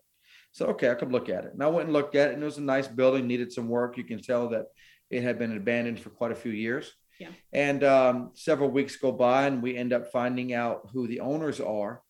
[0.52, 1.54] So okay i could look at it.
[1.54, 3.70] And i went and looked at it and it was a nice building needed some
[3.70, 3.96] work.
[3.96, 4.66] You can tell that
[5.12, 6.92] it had been abandoned for quite a few years.
[7.20, 7.32] Yeah.
[7.52, 11.60] and um, several weeks go by and we end up finding out who the owners
[11.60, 12.02] are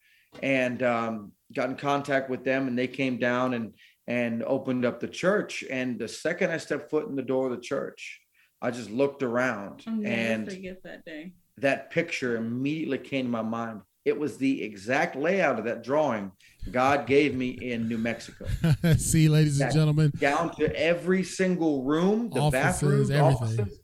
[0.44, 3.74] and um, got in contact with them and they came down and
[4.10, 5.64] and opened up the church.
[5.70, 8.20] And the second I stepped foot in the door of the church,
[8.60, 11.34] I just looked around and forget that day.
[11.60, 13.82] That picture immediately came to my mind.
[14.06, 16.32] It was the exact layout of that drawing
[16.72, 18.48] God gave me in New Mexico.
[18.98, 23.60] See, ladies and gentlemen, down to every single room, the bathrooms, everything.
[23.60, 23.80] Offices.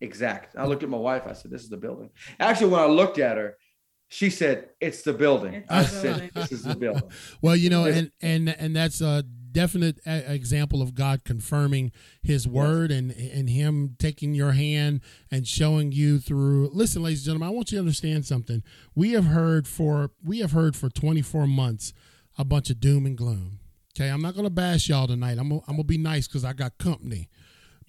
[0.00, 0.56] Exact.
[0.56, 1.22] I looked at my wife.
[1.26, 2.10] I said, "This is the building."
[2.40, 3.56] Actually, when I looked at her,
[4.08, 7.10] she said, "It's the building." It's I said, "This is the building."
[7.42, 12.90] well, you know, and and and that's uh definite example of God confirming His word
[12.90, 16.70] and and Him taking your hand and showing you through.
[16.72, 18.62] Listen, ladies and gentlemen, I want you to understand something.
[18.94, 21.92] We have heard for we have heard for 24 months
[22.38, 23.58] a bunch of doom and gloom.
[23.98, 25.38] Okay, I'm not going to bash y'all tonight.
[25.38, 27.28] I'm gonna, I'm gonna be nice because I got company.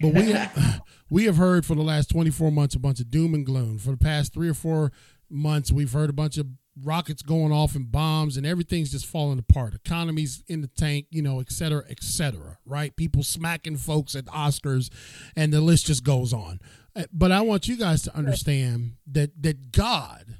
[0.00, 3.34] But we have, we have heard for the last 24 months a bunch of doom
[3.34, 3.78] and gloom.
[3.78, 4.90] For the past three or four
[5.28, 6.46] months, we've heard a bunch of
[6.82, 9.74] rockets going off and bombs and everything's just falling apart.
[9.74, 12.94] Economies in the tank, you know, et cetera, et cetera, right?
[12.96, 14.90] People smacking folks at Oscars
[15.36, 16.60] and the list just goes on.
[16.94, 20.36] Uh, but I want you guys to understand that that God,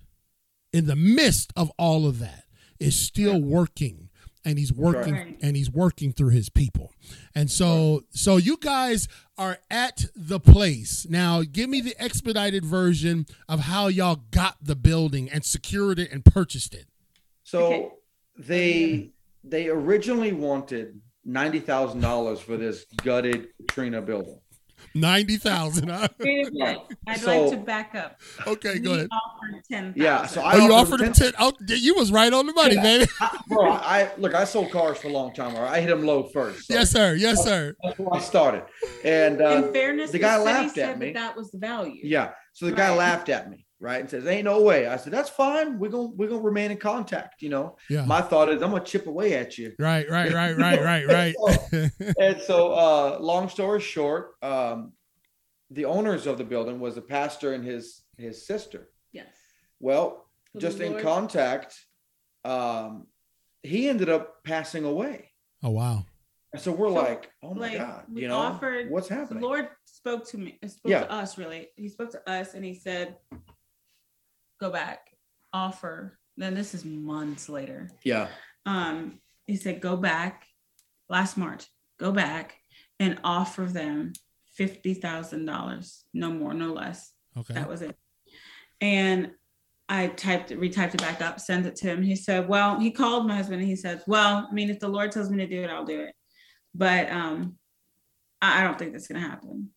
[0.73, 2.45] in the midst of all of that,
[2.79, 4.10] is still working
[4.45, 5.39] and he's working right.
[5.43, 6.93] and he's working through his people.
[7.35, 11.07] And so so you guys are at the place.
[11.09, 16.11] Now give me the expedited version of how y'all got the building and secured it
[16.13, 16.87] and purchased it.
[17.43, 17.89] So okay.
[18.39, 19.11] they oh,
[19.45, 24.39] they originally wanted $90,000 for this gutted Katrina building
[24.95, 25.91] ninety thousand.
[25.91, 26.11] I'd
[27.19, 28.21] so, like to back up.
[28.47, 29.09] Okay, go ahead.
[29.11, 29.93] Offered ten.
[29.97, 31.33] Yeah, so I oh, you offered him ten.
[31.39, 32.83] Oh, you was right on the money, yeah.
[32.83, 33.11] baby.
[33.21, 34.35] I, bro, I look.
[34.35, 35.55] I sold cars for a long time.
[35.57, 36.67] Or I hit them low first.
[36.67, 37.15] So yes, sir.
[37.15, 37.75] Yes, sir.
[37.83, 38.65] That's where I started.
[39.05, 41.13] And uh, in fairness, the guy the laughed at me.
[41.13, 42.01] That, that was the value.
[42.03, 42.33] Yeah.
[42.53, 42.79] So the right.
[42.79, 44.01] guy laughed at me right?
[44.01, 45.79] And says, "Ain't no way." I said, "That's fine.
[45.79, 48.05] We're gonna we're gonna remain in contact." You know, yeah.
[48.05, 49.73] My thought is, I'm gonna chip away at you.
[49.79, 51.35] Right, right, right, right, right, right.
[51.73, 54.93] and so, and so uh, long story short, um,
[55.71, 58.91] the owners of the building was a pastor and his his sister.
[59.13, 59.35] Yes.
[59.81, 60.27] Well,
[60.59, 61.79] just in contact,
[62.45, 63.07] um,
[63.63, 65.31] he ended up passing away.
[65.63, 66.05] Oh wow.
[66.53, 69.41] And so we're so, like, oh my like, God, you know, offered, what's happening?
[69.41, 71.05] The Lord spoke to me, spoke yeah.
[71.05, 71.69] to us really.
[71.77, 73.17] He spoke to us and he said,
[74.61, 75.11] go back,
[75.53, 76.19] offer.
[76.37, 77.91] Then this is months later.
[78.05, 78.29] Yeah.
[78.67, 80.47] Um, he said, go back
[81.09, 81.67] last March,
[81.99, 82.57] go back
[82.99, 84.13] and offer them
[84.55, 87.13] fifty thousand dollars, no more, no less.
[87.37, 87.97] Okay, that was it.
[88.81, 89.33] And
[89.89, 92.03] I typed it, retyped it back up, sent it to him.
[92.03, 94.89] He said, "Well, he called my husband and he said, well, I mean, if the
[94.89, 96.15] Lord tells me to do it, I'll do it,
[96.75, 97.57] but um,
[98.41, 99.71] I, I don't think that's gonna happen."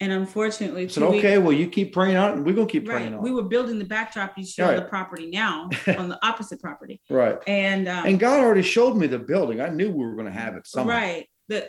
[0.00, 2.54] And unfortunately, I two said, weeks- okay, well, you keep praying on it, and we're
[2.54, 4.38] gonna keep praying right, on we were building the backdrop.
[4.38, 4.76] You show Right.
[4.76, 5.68] the property now
[5.98, 7.36] on the opposite property, Right.
[7.48, 9.60] and um, And God already showed me the building.
[9.60, 10.90] I knew we were gonna have it somehow.
[10.96, 11.26] Right.
[11.48, 11.68] The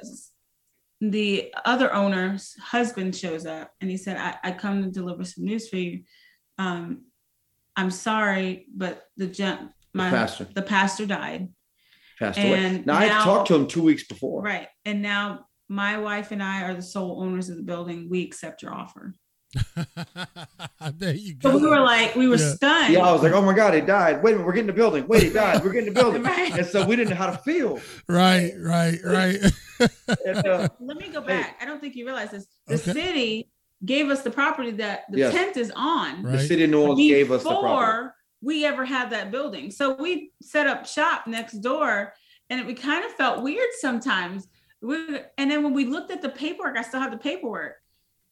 [1.02, 5.46] the other owner's husband shows up and he said, I, I come to deliver some
[5.46, 6.02] news for you.
[6.58, 7.06] Um,
[7.78, 10.46] I'm sorry, but the gen- my pastor.
[10.54, 11.50] the pastor died.
[12.20, 12.54] Passed away.
[12.54, 14.42] And Now, I talked to him two weeks before.
[14.42, 14.68] Right.
[14.84, 18.08] And now my wife and I are the sole owners of the building.
[18.10, 19.14] We accept your offer.
[20.94, 21.52] there you go.
[21.52, 22.54] So we were like, we were Yeah.
[22.54, 22.94] stunned.
[22.94, 24.22] Yeah, I was like, oh my God, he died.
[24.24, 25.08] Wait a minute, we're getting the building.
[25.08, 25.64] Wait, he died.
[25.64, 26.24] We're getting the building.
[26.30, 26.52] Right.
[26.58, 27.80] And so we didn't know how to feel.
[28.08, 29.38] right, right, right.
[30.26, 31.28] And, uh, Let me go Hey.
[31.28, 31.58] back.
[31.62, 32.48] I don't think you realize this.
[32.68, 32.92] The Okay.
[32.94, 33.50] city
[33.86, 35.34] gave us the property that the Yes.
[35.34, 36.24] tent is on.
[36.24, 36.34] Right.
[36.34, 37.68] the city of New Orleans gave us the property.
[37.70, 39.72] before we ever had that building.
[39.72, 42.14] So we set up shop next door,
[42.50, 44.48] and it, we kind of felt weird sometimes.
[44.82, 47.76] We, and then when we looked at the paperwork, I still have the paperwork.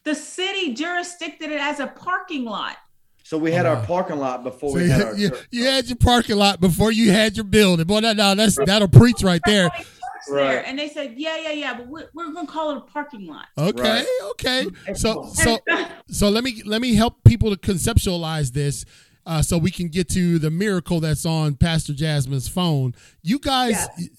[0.04, 2.78] The city jurisdicted it as a parking lot.
[3.24, 3.86] So we had Oh, our uh-huh.
[3.88, 5.48] parking lot before So we you, had our you, church.
[5.52, 7.86] you had your parking lot before you had your building.
[7.86, 9.70] Boy, that, no, that's that'll preach right there.
[10.30, 10.36] There.
[10.36, 10.64] Right.
[10.66, 13.28] And they said, yeah, yeah, yeah, but we're, we're going to call it a parking
[13.28, 13.46] lot.
[13.58, 14.06] Okay, Right.
[14.32, 14.68] okay.
[14.96, 15.60] So so
[16.10, 18.84] so let me let me help people to conceptualize this
[19.28, 22.96] uh, so we can get to the miracle that's on Pastor Jasmine's phone.
[23.22, 23.76] You guys,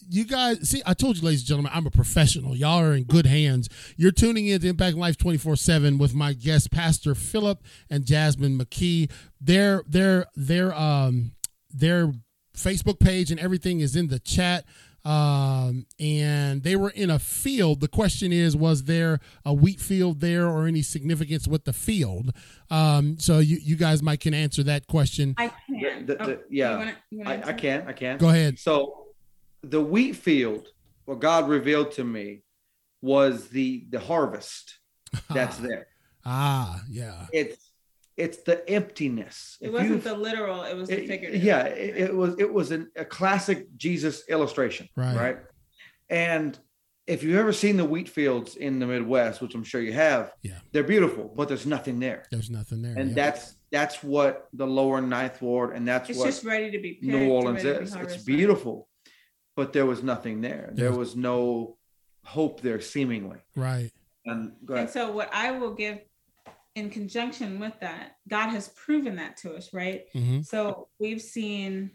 [0.07, 2.55] you guys, see, I told you, ladies and gentlemen, I'm a professional.
[2.55, 3.71] Y'all are in good hands.
[3.97, 8.59] You're tuning in to Impact Life 24 7 with my guest, Pastor Philip and Jasmine
[8.59, 9.11] McKee.
[9.41, 11.33] Their their their um
[11.71, 12.13] their
[12.55, 14.67] Facebook page and everything is in the chat
[15.05, 17.81] um, and they were in a field.
[17.81, 22.33] The question is, was there a wheat field there or any significance with the field?
[22.71, 25.35] Um, so you, you guys might can answer that question.
[25.39, 26.07] I can.
[26.07, 26.73] The- the- Oh, yeah.
[26.73, 28.19] you wanna- you wanna I, I can, I can.
[28.19, 28.59] Go ahead.
[28.59, 29.07] So
[29.63, 30.69] the wheat field,
[31.05, 32.43] what God revealed to me
[33.01, 34.79] was the the harvest
[35.31, 35.87] that's there.
[36.25, 37.27] Ah, yeah.
[37.33, 37.68] It's
[38.19, 39.57] it's the emptiness.
[39.61, 41.43] It If wasn't the literal, it was the figurative.
[41.43, 45.17] yeah, it, it was it was an, a classic Jesus illustration, Right.
[45.17, 45.39] right?
[46.11, 46.59] And
[47.07, 50.33] if you've ever seen the wheat fields in the Midwest, which I'm sure you have,
[50.43, 50.59] Yeah.
[50.73, 52.25] they're beautiful, but there's nothing there.
[52.31, 52.95] There's nothing there.
[52.99, 53.15] And yeah.
[53.15, 56.95] that's that's what the lower ninth ward and that's It's what just ready to be
[56.95, 57.05] picked.
[57.05, 58.15] New Orleans ready to be is.
[58.15, 58.89] It's beautiful,
[59.57, 60.71] but there was nothing there.
[60.75, 60.97] There Yeah.
[60.97, 61.77] was no
[62.25, 63.39] hope there, seemingly.
[63.55, 63.91] right.
[64.27, 66.01] And go And so, what I will give
[66.75, 70.03] in conjunction with that, God has proven that to us, right?
[70.13, 71.93] hmm So, we've seen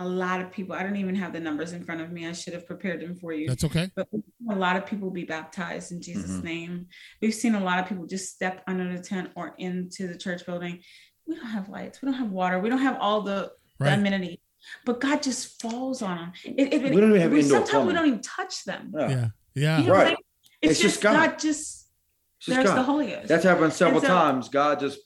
[0.00, 0.74] a lot of people.
[0.74, 2.26] I don't even have the numbers in front of me.
[2.26, 3.46] I should have prepared them for you.
[3.48, 3.90] That's okay.
[3.94, 6.42] but we've seen a lot of people be baptized in Jesus' Mhm.
[6.44, 6.86] name.
[7.22, 10.44] We've seen a lot of people just step under the tent or into the church
[10.44, 10.80] building.
[11.26, 12.02] We don't have lights.
[12.02, 12.58] We don't have water.
[12.58, 14.38] We don't have all the, the amenities.
[14.84, 16.32] But God just falls on them.
[16.44, 18.92] It, it- We don't even have we- indoor sometimes we don't even touch them.
[18.98, 19.08] Yeah.
[19.08, 19.28] Yeah.
[19.54, 19.78] Yeah.
[19.78, 20.08] You know, Right.
[20.08, 20.18] like,
[20.60, 21.30] it's, It's just just God.
[21.30, 21.38] God.
[21.38, 21.83] just
[22.46, 22.78] It's just there's God.
[22.78, 23.28] the Holy Ghost.
[23.28, 24.48] That's happened several so- times.
[24.48, 24.98] God just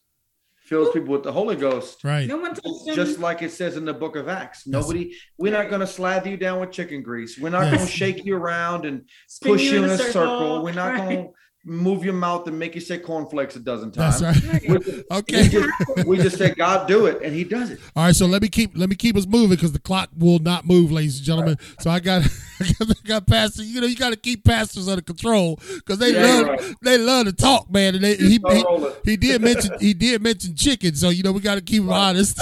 [0.64, 2.04] fills people with the Holy Ghost.
[2.04, 2.26] Right.
[2.28, 2.94] no one touched them.
[2.94, 4.66] Just like it says in the book of Acts.
[4.66, 7.38] Nobody, we're not going to slather you down with chicken grease.
[7.38, 7.76] We're not Yes.
[7.76, 10.62] going to shake you around and Spin push you in a circle.
[10.62, 10.98] We're not Right.
[10.98, 11.32] going to
[11.68, 14.44] move your mouth and make you say cornflakes a dozen That's times.
[14.46, 14.62] right.
[14.68, 14.78] We,
[15.10, 15.48] we Okay.
[15.48, 17.22] just, we just say, God, do it.
[17.22, 17.78] And he does it.
[17.94, 20.38] All right, so let me keep let me keep us moving because the clock will
[20.38, 21.56] not move, ladies and gentlemen.
[21.80, 22.22] So I got
[22.60, 23.62] I got pastor.
[23.62, 26.74] You know, you got to keep pastors under control because they Yeah, love right.
[26.82, 27.94] they love to talk, man.
[27.94, 28.64] And they, he, he
[29.04, 31.92] he did mention he did mention chicken, so you know we got to keep him
[31.92, 32.38] honest.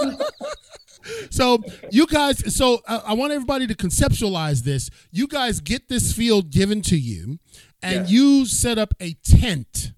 [1.30, 4.90] so you guys, so I, I want everybody to conceptualize this.
[5.12, 7.38] You guys get this field given to you,
[7.86, 8.10] and Yes.
[8.10, 9.92] you set up a tent,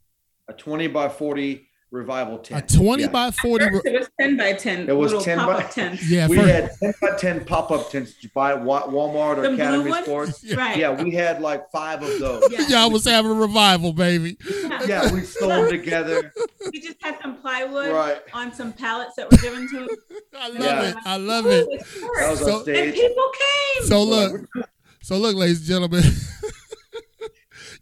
[0.48, 2.70] A 20 by 40 revival tent.
[2.70, 3.08] a twenty Yeah.
[3.08, 3.64] by forty.
[3.64, 4.88] First, it was 10 by 10.
[4.90, 6.10] It was 10 by- pop-up tents.
[6.10, 9.42] Yeah, we first- had 10 by 10 pop up tents you buy at Walmart or
[9.42, 10.04] The blue Academy ones?
[10.04, 10.44] Sports.
[10.54, 10.76] Right.
[10.76, 12.42] Yeah, we had like five of those.
[12.50, 12.68] Yeah.
[12.68, 14.36] y'all was having a revival, baby.
[14.86, 16.30] Yeah, we stole them together.
[16.70, 18.18] We just had some plywood Right.
[18.34, 19.90] on some pallets that were given to us.
[20.38, 20.82] I love Yeah.
[20.90, 20.96] it.
[21.06, 21.66] I love it.
[22.20, 23.30] That was So- on and people
[23.78, 23.86] came.
[23.88, 24.46] So look,
[25.02, 26.02] so look, ladies and gentlemen,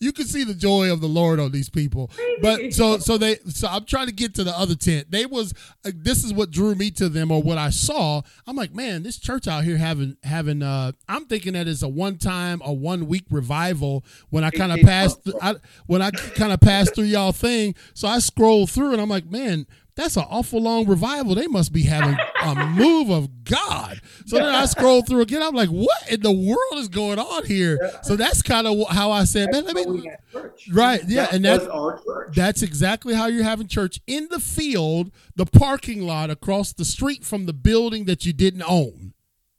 [0.01, 2.11] you can see the joy of the Lord on these people.
[2.43, 5.11] But so so they so I'm trying to get to the other tent.
[5.11, 8.23] They was uh, this is what drew me to them or what I saw.
[8.47, 10.63] I'm like, man, this church out here having having.
[10.63, 14.05] uh I'm thinking that it's a one time a one week revival.
[14.31, 15.41] When I kind of passed, months.
[15.43, 15.55] I,
[15.87, 19.27] when I kind of passed through y'all thing, so I scrolled through and I'm like,
[19.31, 19.67] man.
[19.97, 21.35] That's an awful long revival.
[21.35, 24.01] They must be having a move of God.
[24.27, 25.43] So then I scroll through again.
[25.43, 27.79] I'm like, what in the world is going on here?
[28.03, 30.69] So that's kind of how I said, man, let That's me what we had church.
[30.71, 32.35] Right, yeah, that and was that- our church.
[32.37, 37.25] that's exactly how you're having church in the field, the parking lot across the street
[37.25, 39.15] from the building that you didn't own.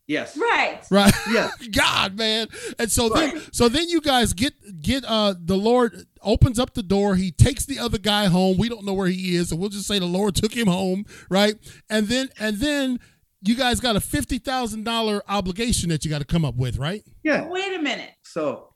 [0.08, 0.38] Yes.
[0.38, 0.80] Right.
[0.89, 1.14] right?
[1.30, 1.49] Yeah.
[1.72, 2.47] God, man.
[2.80, 6.84] And so then, so then you guys get get uh the Lord opens up the
[6.84, 7.16] door.
[7.16, 8.58] He takes the other guy home.
[8.58, 11.05] We don't know where he is, so we'll just say the Lord took him home,
[11.30, 11.55] right?
[11.89, 12.99] And then and then
[13.41, 16.78] you guys got a fifty thousand dollar obligation that you got to come up with,
[16.78, 17.03] right?
[17.24, 17.45] Yeah.
[17.47, 18.12] Wait a minute.
[18.24, 18.74] So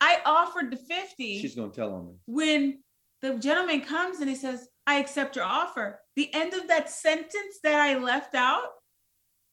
[0.00, 2.12] I offered the 50 she's gonna tell on me.
[2.26, 2.78] when
[3.22, 6.00] the gentleman comes and he says, I accept your offer.
[6.16, 8.64] The end of that sentence that I left out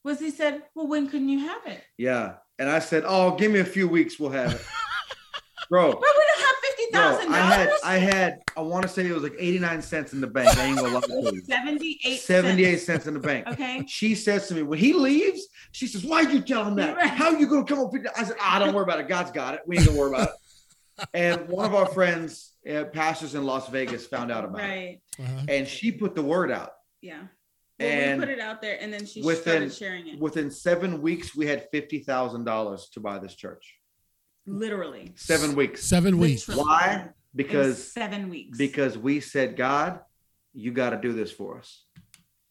[0.04, 1.82] was he said, Well, when can you have it?
[1.98, 2.36] Yeah.
[2.60, 4.62] And I said, Oh, give me a few weeks, we'll have it.
[5.70, 7.72] Bro, But we don't have fifty bro, thousand I had.
[7.86, 10.58] I had I want to say it was like 89 cents in the bank.
[10.58, 11.42] I ain't gonna lie to you.
[11.46, 12.20] Seventy-eight.
[12.20, 12.86] 78 cents.
[12.86, 13.48] cents in the bank.
[13.48, 13.86] Okay.
[13.88, 16.98] She says to me, when he leaves, she says, Why'd you tell him that?
[16.98, 17.08] Right.
[17.08, 18.20] How you gonna come up with that?
[18.20, 19.08] I said, Ah, don't worry about it.
[19.08, 19.62] God's got it.
[19.66, 20.34] We ain't gonna worry about it.
[21.16, 24.64] And one of our friends, uh, pastors in Las Vegas, found out about it.
[24.66, 25.00] Right.
[25.20, 25.46] Uh-huh.
[25.48, 26.74] And she put the word out.
[27.02, 27.22] Yeah.
[27.82, 30.20] Well, And we put it out there and then she within- started sharing it.
[30.20, 33.76] Within seven weeks, we had fifty thousand dollars to buy this church.
[34.46, 35.14] Literally.
[35.16, 35.84] Seven weeks.
[35.84, 36.48] Seven weeks.
[36.48, 36.68] Literally.
[36.68, 37.10] Why?
[37.36, 38.58] Because seven weeks.
[38.58, 40.00] because we said, God,
[40.54, 41.86] you got to do this for us.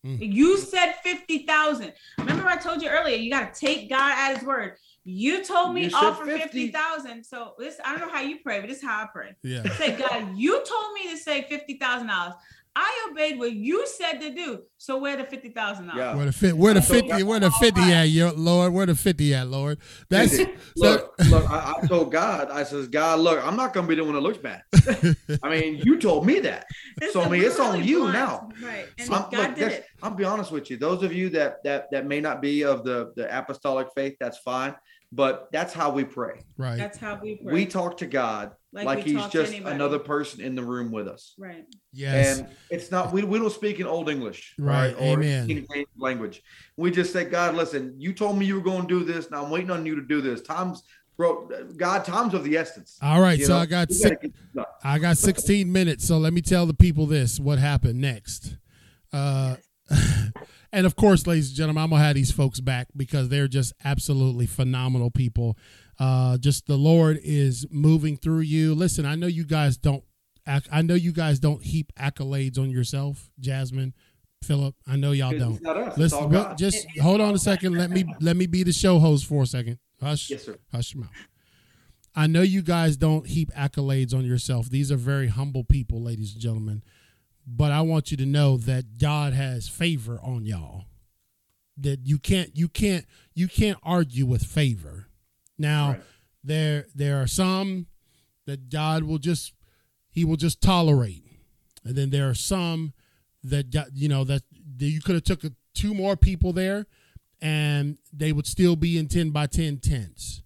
[0.05, 0.17] Hmm.
[0.19, 1.93] You said 50,000.
[2.19, 4.77] Remember I told you earlier, you got to take God at his word.
[5.05, 6.43] You told me You said offer 50.
[6.69, 7.25] 50,000.
[7.25, 9.35] So this I don't know how you pray, but this is how I pray.
[9.43, 9.63] Yeah.
[9.77, 12.35] Say, God, you told me to say $50,000.
[12.77, 14.63] I obeyed what you said to do.
[14.79, 15.95] So where the $50,000?
[15.97, 16.15] Yeah.
[16.15, 16.57] Where the fit?
[16.57, 17.23] Where the fifty?
[17.23, 18.73] Where the oh fifty at, yo, Lord?
[18.73, 19.79] Where the fifty at, Lord?
[20.09, 20.47] That's so.
[20.77, 24.05] look, look, I, I told God, I says, God, look, I'm not gonna be the
[24.05, 24.63] one that looks bad.
[25.43, 26.67] I mean, you told me that.
[27.03, 28.15] It's So, I mean, it's on you blunt.
[28.15, 28.49] now.
[28.63, 28.87] Right.
[28.99, 29.87] And I'm, God look, did it.
[30.03, 30.77] I'll be honest with you.
[30.77, 34.39] Those of you that that that may not be of the the apostolic faith, that's
[34.39, 34.75] fine.
[35.13, 36.45] But that's how we pray.
[36.57, 36.79] right.
[36.79, 37.53] That's how we pray.
[37.53, 41.09] We talk to God Like like, we He's just another person in the room with
[41.09, 41.35] us.
[41.39, 41.65] right.
[41.93, 42.39] Yes.
[42.39, 45.67] And it's not we, we don't speak in old English, Right, Or amen.
[45.99, 46.43] Language.
[46.77, 49.31] We just say, God, listen, you told me you were going to do this.
[49.31, 50.41] Now I'm waiting on you to do this.
[50.41, 50.85] Tom's
[51.17, 52.97] bro, God, time's of the essence.
[53.03, 53.39] All right.
[53.39, 54.65] You So know, I got six, gotta get this done.
[54.85, 58.57] I got 16 minutes, so let me tell the people this: what happened next.
[59.13, 59.57] Uh,
[60.73, 63.73] and of course, ladies and gentlemen, I'm gonna have these folks back because they're just
[63.85, 65.59] absolutely phenomenal people.
[66.01, 68.75] Uh, just the Lord is moving through you.
[68.75, 70.03] Listen, I know you guys don't.
[70.73, 73.95] I know you guys don't heap accolades on yourself, Jasmine,
[74.43, 74.75] Philip.
[74.89, 75.63] I know y'all It's don't.
[75.63, 75.89] not us.
[75.89, 76.59] It's Listen, well, God.
[76.59, 77.75] just It is hold on a second.
[77.77, 79.79] Let me let me be the show host for a second.
[80.01, 80.31] Hush.
[80.31, 80.57] Yes, sir.
[80.73, 81.13] Hush your mouth.
[82.17, 84.69] I know you guys don't heap accolades on yourself.
[84.71, 86.83] These are very humble people, ladies and gentlemen.
[87.47, 90.87] But I want you to know that God has favor on y'all.
[91.77, 95.07] That you can't you can't you can't argue with favor.
[95.61, 96.01] Now Right.
[96.43, 97.87] there there are some
[98.47, 99.53] that God will just
[100.11, 101.23] he will just tolerate.
[101.85, 102.93] And then there are some
[103.45, 104.43] that got you know that,
[104.79, 106.87] that you could have took a, two more people there
[107.41, 110.43] and they would still be in 10 by 10 tents.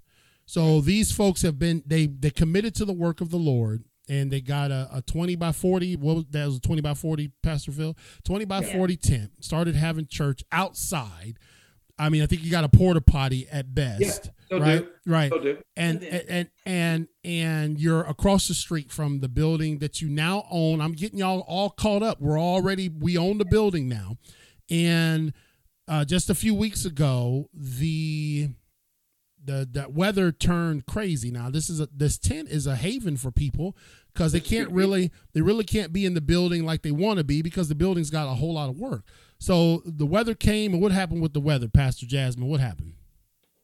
[0.47, 4.31] So these folks have been they they committed to the work of the Lord and
[4.31, 7.31] they got a, a 20 by 40 what was that was a 20 by 40
[7.43, 8.73] pastor phil 20 by Yeah.
[8.77, 11.39] 40 tent started having church outside
[11.99, 14.91] i mean i think you got a porta potty at best still right do.
[15.07, 15.59] right Will do.
[15.77, 20.47] and and, and and and you're across the street from the building that you now
[20.51, 20.81] own.
[20.81, 22.21] I'm getting y'all all caught up.
[22.21, 24.19] We're already we own the building now,
[24.71, 25.33] and
[25.89, 28.51] uh, just a few weeks ago, the
[29.45, 31.31] the the weather turned crazy.
[31.31, 33.77] Now this is a this tent is a haven for people
[34.13, 37.25] because they can't really they really can't be in the building like they want to
[37.25, 39.05] be because the building's got a whole lot of work.
[39.39, 42.49] So the weather came, and what happened with the weather, Pastor Jasmine?
[42.49, 42.95] What happened?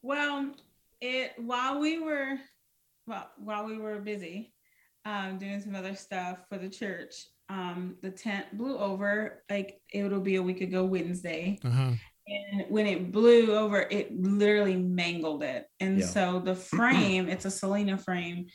[0.03, 0.53] Well,
[1.01, 2.37] it while we were
[3.07, 4.53] well while we were busy
[5.05, 7.15] um, doing some other stuff for the church,
[7.49, 9.43] um, the tent blew over.
[9.49, 11.91] Like it'll be a week ago Wednesday, Uh huh.
[12.27, 15.67] And when it blew over, it literally mangled it.
[15.81, 16.07] And Yeah.
[16.07, 18.47] so the frame, it's a Celina frame,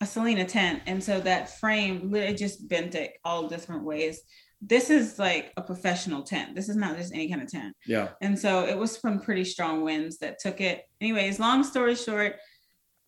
[0.00, 4.20] a Celina tent, and so that frame literally just bent it all different ways.
[4.60, 6.54] This is like a professional tent.
[6.54, 7.74] This is not just any kind of tent.
[7.86, 8.10] Yeah.
[8.20, 10.82] And so it was from pretty strong winds that took it.
[11.00, 12.36] Anyways, long story short,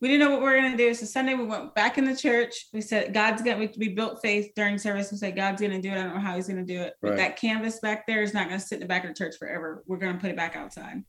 [0.05, 0.93] we didn't know what we were gonna do.
[0.93, 2.67] So Sunday we went back in the church.
[2.75, 5.11] We said God's gonna we, we built faith during service.
[5.11, 5.93] We said God's gonna do it.
[5.93, 6.93] I don't know how he's gonna do it.
[7.01, 9.37] But that canvas back there is not gonna sit in the back of the church
[9.39, 9.83] forever.
[9.87, 11.03] We're gonna put it back outside.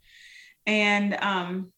[0.65, 1.73] And um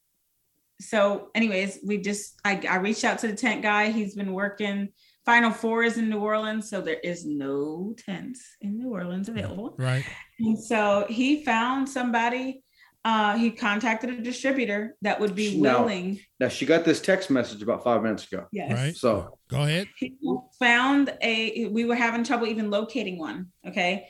[0.80, 3.89] so anyways, we just I, I reached out to the tent guy.
[3.89, 4.89] He's been working.
[5.26, 9.74] Final four is in New Orleans, so there is no tents in New Orleans available.
[9.80, 10.05] Right.
[10.39, 12.61] And so he found somebody,
[13.08, 15.80] uh, he contacted a distributor that would be No.
[15.84, 16.20] willing.
[16.41, 18.47] Now she got this text message about five minutes ago.
[18.51, 18.74] Yes.
[18.74, 18.95] Right.
[18.95, 19.88] So Go ahead.
[19.97, 20.18] He
[20.60, 23.47] found a, we were having trouble even locating one.
[23.66, 24.10] Okay.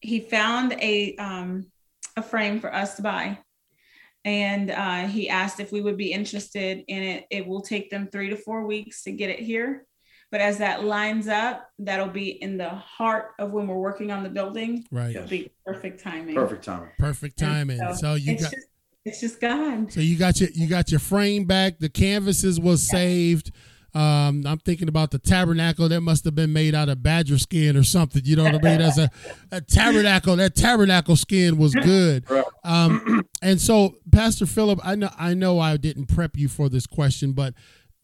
[0.00, 1.70] He found a, um,
[2.14, 3.38] a frame for us to buy.
[4.26, 7.24] and uh, he asked if we would be interested in it.
[7.30, 9.86] It will take them three to four weeks to get it here.
[10.36, 14.22] But as that lines up, that'll be in the heart of when we're working on
[14.22, 14.84] the building.
[14.90, 15.16] Right.
[15.16, 16.34] It'll be perfect timing.
[16.34, 16.90] Perfect timing.
[16.98, 17.78] Perfect timing.
[17.78, 18.66] So So you it's got just,
[19.06, 19.90] it's just God.
[19.90, 21.78] so you got your you got your frame back.
[21.78, 23.50] The canvases was saved.
[23.94, 27.74] Um, I'm thinking about the tabernacle that must have been made out of badger skin
[27.74, 28.20] or something.
[28.22, 28.82] You know what I mean?
[28.82, 29.08] As a,
[29.52, 32.26] a tabernacle, that tabernacle skin was good.
[32.62, 36.86] Um, and so, Pastor Philip, I know I know I didn't prep you for this
[36.86, 37.54] question, but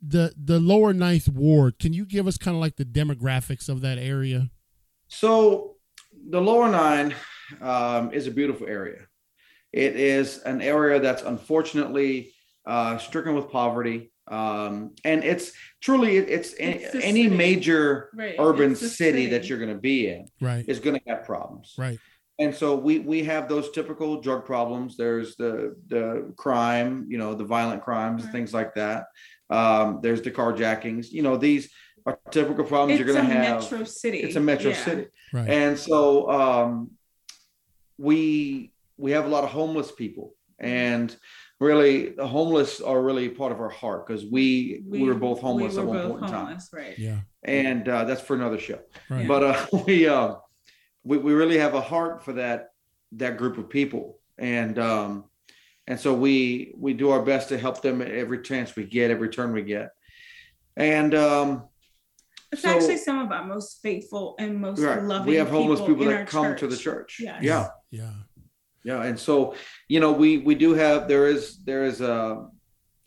[0.02, 3.80] the the lower ninth ward, can you give us kind of like the demographics of
[3.82, 4.50] that area?
[5.08, 5.76] So
[6.30, 7.14] the lower nine
[7.60, 9.06] um, is a beautiful area.
[9.72, 12.32] It is an area that's unfortunately
[12.66, 17.28] uh, stricken with poverty, um, and it's truly it's, It's the any city.
[17.36, 18.36] major Right.
[18.38, 20.64] urban It's the city, that you're going to be in Right.
[20.68, 21.74] is going to have problems.
[21.78, 21.98] Right.
[22.38, 24.96] And so we we have those typical drug problems.
[24.96, 28.32] There's the the crime, you know, the violent crimes, Right.
[28.32, 29.06] things like that.
[29.52, 31.10] Um, there's the carjackings.
[31.12, 31.68] You know, these
[32.06, 33.58] are typical problems It's you're going to have.
[33.62, 34.18] It's a metro city.
[34.20, 34.84] It's a metro Yeah.
[34.84, 35.06] city.
[35.32, 35.48] Right.
[35.48, 36.90] And so um,
[37.98, 41.14] we we have a lot of homeless people, and
[41.60, 45.74] really the homeless are really part of our heart because we, we were both homeless
[45.74, 46.98] we at one both point in time, Right.
[46.98, 47.20] yeah.
[47.44, 48.80] and uh, that's for another show.
[49.08, 49.26] Right.
[49.28, 50.34] But uh, we, uh,
[51.04, 52.70] we we really have a heart for that
[53.12, 55.24] that group of people, and um,
[55.86, 59.10] and so we we do our best to help them at every chance we get,
[59.10, 59.90] every turn we get,
[60.76, 61.64] and um,
[62.52, 65.26] It's So- actually some of our most faithful and most right, loving.
[65.28, 67.16] we have homeless people, in that our come to the church.
[67.16, 67.20] church.
[67.20, 67.42] Yes.
[67.42, 67.68] Yeah.
[67.90, 68.12] yeah.
[68.84, 69.54] Yeah, and so
[69.88, 72.46] you know, we we do have there is there is a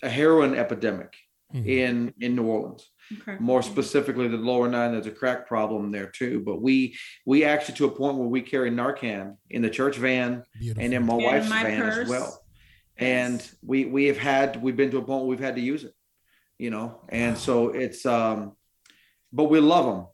[0.04, 1.14] a heroin epidemic
[1.54, 1.68] Mhm.
[1.68, 2.90] in in New Orleans.
[3.22, 3.36] Okay.
[3.40, 4.94] More specifically, the lower nine.
[4.94, 6.42] There's a crack problem there too.
[6.46, 6.96] But we
[7.26, 10.84] we actually to a point where we carry Narcan in the church van Beautiful.
[10.84, 11.98] and in my And in wife's my van purse.
[11.98, 12.45] as well.
[12.98, 15.84] And we we have had we've been to a point where we've had to use
[15.84, 15.94] it,
[16.58, 17.02] you know.
[17.10, 18.56] And so it's um,
[19.34, 20.08] but we love them.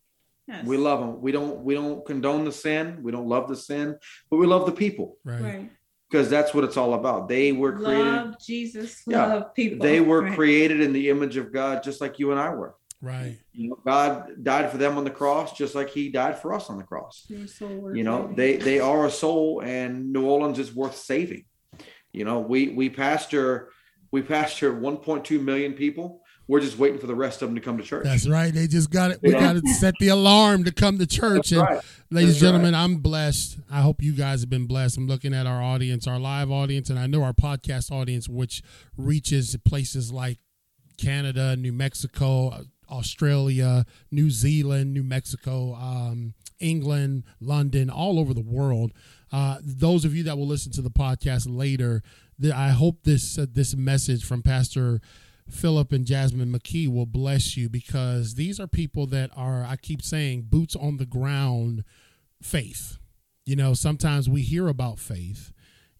[0.48, 0.66] Yes.
[0.66, 1.22] We love them.
[1.22, 3.00] We don't we don't condone the sin.
[3.04, 3.98] We don't love the sin,
[4.30, 5.42] but we love the people right.
[5.42, 5.70] Right.
[6.10, 7.30] because that's what it's all about.
[7.30, 8.06] They were created.
[8.06, 9.02] Love Jesus.
[9.08, 9.28] Yeah.
[9.28, 9.80] Love people.
[9.86, 10.36] They were Right.
[10.36, 12.76] created in the image of God, just like you and I were.
[13.00, 13.38] Right.
[13.54, 16.70] You know, God died for them on the cross, just like He died for us
[16.70, 17.28] on the cross.
[17.48, 21.46] So You know, they they are a soul, and New Orleans is worth saving.
[22.14, 23.70] You know, we we pastor
[24.12, 26.22] we pastor 1.2 million people.
[26.48, 28.04] We're just waiting for the rest of them to come to church.
[28.04, 28.54] That's right.
[28.54, 29.20] They just got it.
[29.22, 31.52] We got to set the alarm to come to church.
[31.52, 31.82] That's and right.
[32.10, 33.60] ladies and That's gentlemen, I'm blessed.
[33.72, 34.98] I hope you guys have been blessed.
[34.98, 38.64] I'm looking at our audience, our live audience, and I know our podcast audience, which
[38.98, 40.40] reaches places like
[40.98, 48.92] Canada, New Mexico, Australia, New Zealand, New Mexico, um, England, London, all over the world.
[49.32, 52.04] Uh, those of you that will listen to the podcast later,
[52.38, 55.00] the, I hope this uh, this message from Pastor
[55.50, 60.02] Philip and Jasmine McKee will bless you because these are people that are, I keep
[60.02, 61.84] saying, boots on the ground
[62.42, 62.98] faith.
[63.46, 65.52] You know, sometimes we hear about faith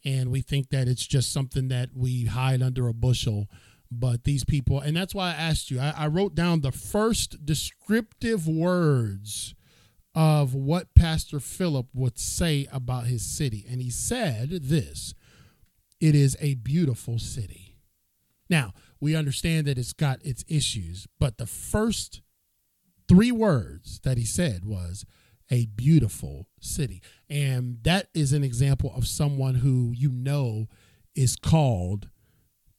[0.04, 3.48] and we think that it's just something that we hide under a bushel.
[3.92, 7.46] But these people, and that's why I asked you, I, I wrote down the first
[7.46, 9.54] descriptive words
[10.14, 13.66] of what Pastor Philip would say about his city.
[13.70, 15.14] And he said this
[16.00, 17.78] it is a beautiful city.
[18.50, 22.22] Now, we understand that it's got its issues, but the first
[23.08, 25.06] three words that he said was
[25.50, 27.02] a beautiful city.
[27.30, 30.68] And that is an example of someone who you know
[31.16, 32.10] is called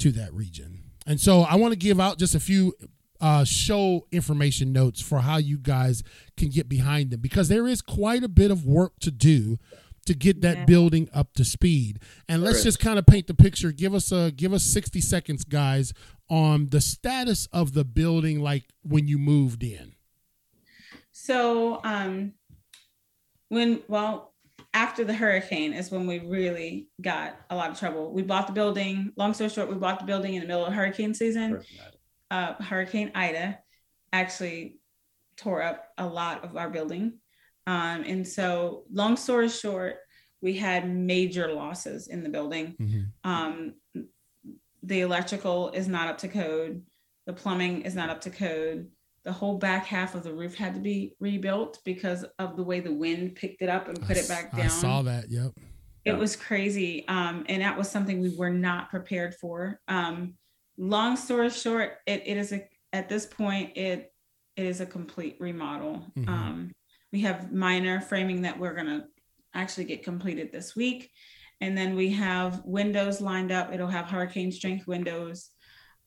[0.00, 0.82] to that region.
[1.06, 2.74] And so I want to give out just a few
[3.22, 6.02] uh, show information notes for how you guys
[6.36, 9.58] can get behind them because there is quite a bit of work to do
[10.04, 10.64] to get that Yeah.
[10.64, 12.00] building up to speed.
[12.28, 13.70] And let's There just kind of paint the picture.
[13.70, 15.92] Give us a give us 60 seconds guys
[16.28, 19.92] on the status of the building like when you moved in.
[21.12, 22.32] So, um,
[23.48, 24.32] when well,
[24.74, 28.10] after the hurricane is when we really got a lot of trouble.
[28.12, 29.12] We bought the building.
[29.16, 31.60] Long story short, we bought the building in the middle of hurricane season.
[32.32, 33.58] Uh, hurricane Ida
[34.12, 34.78] actually
[35.36, 37.18] tore up a lot of our building,
[37.66, 39.96] um, and so long story short,
[40.40, 42.74] we had major losses in the building.
[42.80, 43.30] Mm-hmm.
[43.30, 43.74] Um,
[44.82, 46.82] the electrical is not up to code.
[47.26, 48.88] The plumbing is not up to code.
[49.24, 52.80] The whole back half of the roof had to be rebuilt because of the way
[52.80, 54.62] the wind picked it up and put I it back down.
[54.62, 55.30] I saw that.
[55.30, 55.52] Yep.
[56.04, 57.06] It was crazy.
[57.06, 59.80] Um, and that was something we were not prepared for.
[59.86, 60.34] Um,
[60.76, 64.12] long story short, it, it is a at this point it
[64.56, 66.06] it is a complete remodel.
[66.16, 66.28] Mhm.
[66.28, 66.72] Um,
[67.12, 69.06] we have minor framing that we're gonna
[69.54, 71.10] actually get completed this week.
[71.60, 73.72] and then we have windows lined up.
[73.72, 75.50] It'll have hurricane strength windows,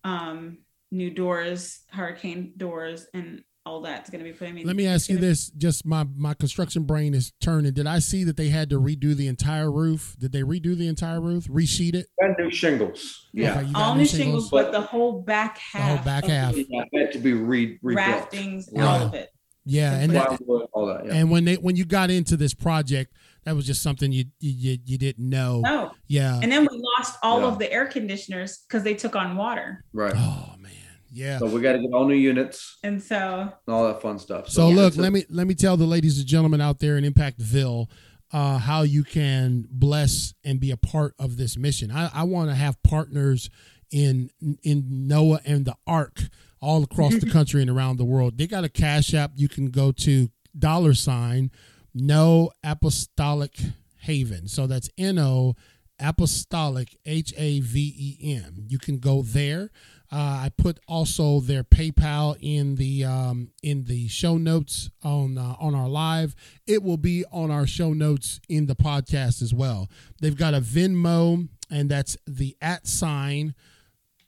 [0.03, 0.57] um,
[0.91, 4.47] new doors, hurricane doors, and all that's going to be put.
[4.47, 7.73] I mean, Let me ask you this: just my my construction brain is turning.
[7.73, 10.15] Did I see that they had to redo the entire roof?
[10.19, 12.07] Did they redo the entire roof, resheet it?
[12.21, 13.27] Got new shingles.
[13.33, 13.59] Yeah.
[13.59, 16.53] Okay, all new shingles, but the whole back The half, whole back half.
[16.53, 18.07] the Yeah, had to be re- rebuilt.
[18.31, 18.85] raftings, Right.
[18.85, 19.29] all of it.
[19.67, 20.39] Yeah, and that,
[20.73, 21.07] all that.
[21.07, 21.15] Yeah.
[21.15, 23.13] and when they when you got into this project,
[23.45, 25.61] that was just something you you you didn't know.
[25.61, 26.39] No, Yeah.
[26.39, 27.47] and then we lost all Yeah.
[27.47, 30.13] of the air conditioners because they took on water, right.
[30.15, 30.71] Oh man.
[31.15, 31.39] Yeah.
[31.39, 34.49] So we got to get all new units and so and all that fun stuff.
[34.49, 36.79] So yeah, look, it's a- let me let me tell the ladies and gentlemen out
[36.79, 37.87] there in Impactville
[38.33, 41.89] uh, how you can bless and be a part of this mission.
[41.89, 43.49] I, I want to have partners
[43.91, 44.29] in
[44.61, 46.19] in Noah and the Ark
[46.59, 48.37] all across the country and around the world.
[48.37, 49.31] They got a cash app.
[49.35, 51.49] You can go to dollar sign
[51.93, 53.57] No Apostolic
[54.01, 54.47] Haven.
[54.49, 55.55] So that's N O
[55.97, 58.65] Apostolic H A V E N.
[58.67, 59.69] You can go there.
[60.15, 65.55] Uh, I put also their PayPal in the um, in the show notes on uh,
[65.59, 66.35] on our live.
[66.65, 69.89] It will be on our show notes in the podcast as well.
[70.21, 73.55] They've got a Venmo, and that's the at sign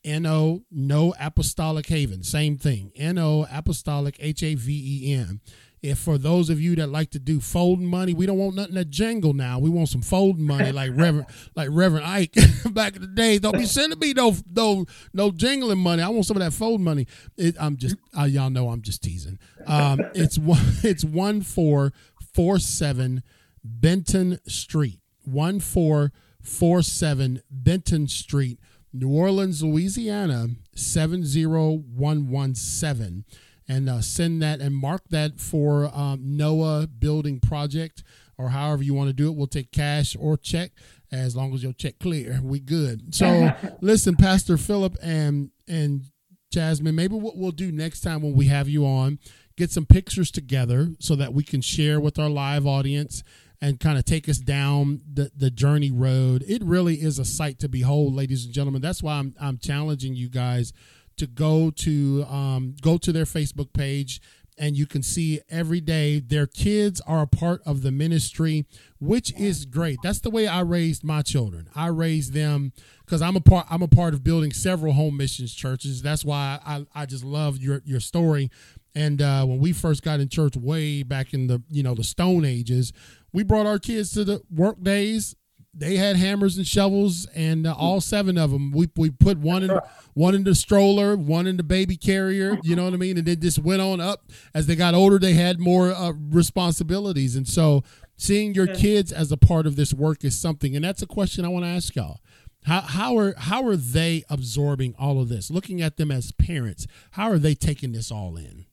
[0.04, 5.42] no no apostolic haven same thing no apostolic h-a-v-e-n
[5.82, 8.76] if for those of you that like to do folding money we don't want nothing
[8.76, 9.60] that jingle now.
[9.60, 12.36] We want some folding money like reverend like reverend ike
[12.72, 13.40] back in the day.
[13.40, 16.02] Don't be sending me no no no jingling money.
[16.02, 17.08] I want some of that fold money.
[17.38, 19.40] It, i'm just uh, y'all know i'm just teasing.
[19.66, 21.94] Um it's one it's one four
[22.34, 23.24] four seven
[23.64, 25.00] benton street.
[25.24, 26.12] one four
[26.42, 28.60] four seven benton street
[28.94, 33.26] New Orleans, Louisiana, 70117.
[33.70, 38.02] And uh, send that and mark that for um, Noah Building Project
[38.38, 39.36] or however you want to do it.
[39.36, 40.72] We'll take cash or check
[41.12, 42.40] as long as your check clear.
[42.42, 43.14] We good.
[43.14, 43.52] So
[43.82, 46.06] listen, Pastor Philip and and
[46.52, 49.20] Jasmine, maybe what we'll do next time when we have you on,
[49.58, 53.22] get some pictures together so that we can share with our live audience
[53.60, 56.44] and kind of take us down the, the journey road.
[56.48, 58.82] It really is a sight to behold, ladies and gentlemen.
[58.82, 60.74] That's why I'm I'm challenging you guys
[61.18, 64.22] to go to um, go to their Facebook page
[64.58, 68.66] and you can see every day their kids are a part of the ministry,
[69.00, 70.00] which is great.
[70.02, 71.70] That's the way I raised my children.
[71.76, 72.74] I raised them
[73.06, 76.02] because I'm a part I'm a part of building several home missions churches.
[76.02, 78.50] That's why I, I just love your your story.
[78.96, 82.04] And uh, when we first got in church way back in the you know the
[82.04, 82.94] Stone Ages,
[83.32, 85.36] we brought our kids to the work days.
[85.78, 88.72] They had hammers and shovels, and uh, all seven of them.
[88.72, 89.80] We, we put one in
[90.16, 92.58] one in the stroller, one in the baby carrier.
[92.64, 93.18] You know what I mean?
[93.18, 94.32] And then just went on up.
[94.56, 97.84] As they got older, they had more uh, responsibilities, and so
[98.16, 100.76] seeing your kids as a part of this work is something.
[100.76, 102.22] And that's a question I want to ask y'all.
[102.66, 105.50] How, how are how are they absorbing all of this?
[105.52, 108.66] Looking at them as parents, how are they taking this all in?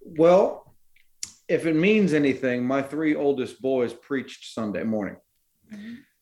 [0.00, 0.74] Well,
[1.48, 5.16] if it means anything, my three oldest boys preached Sunday morning.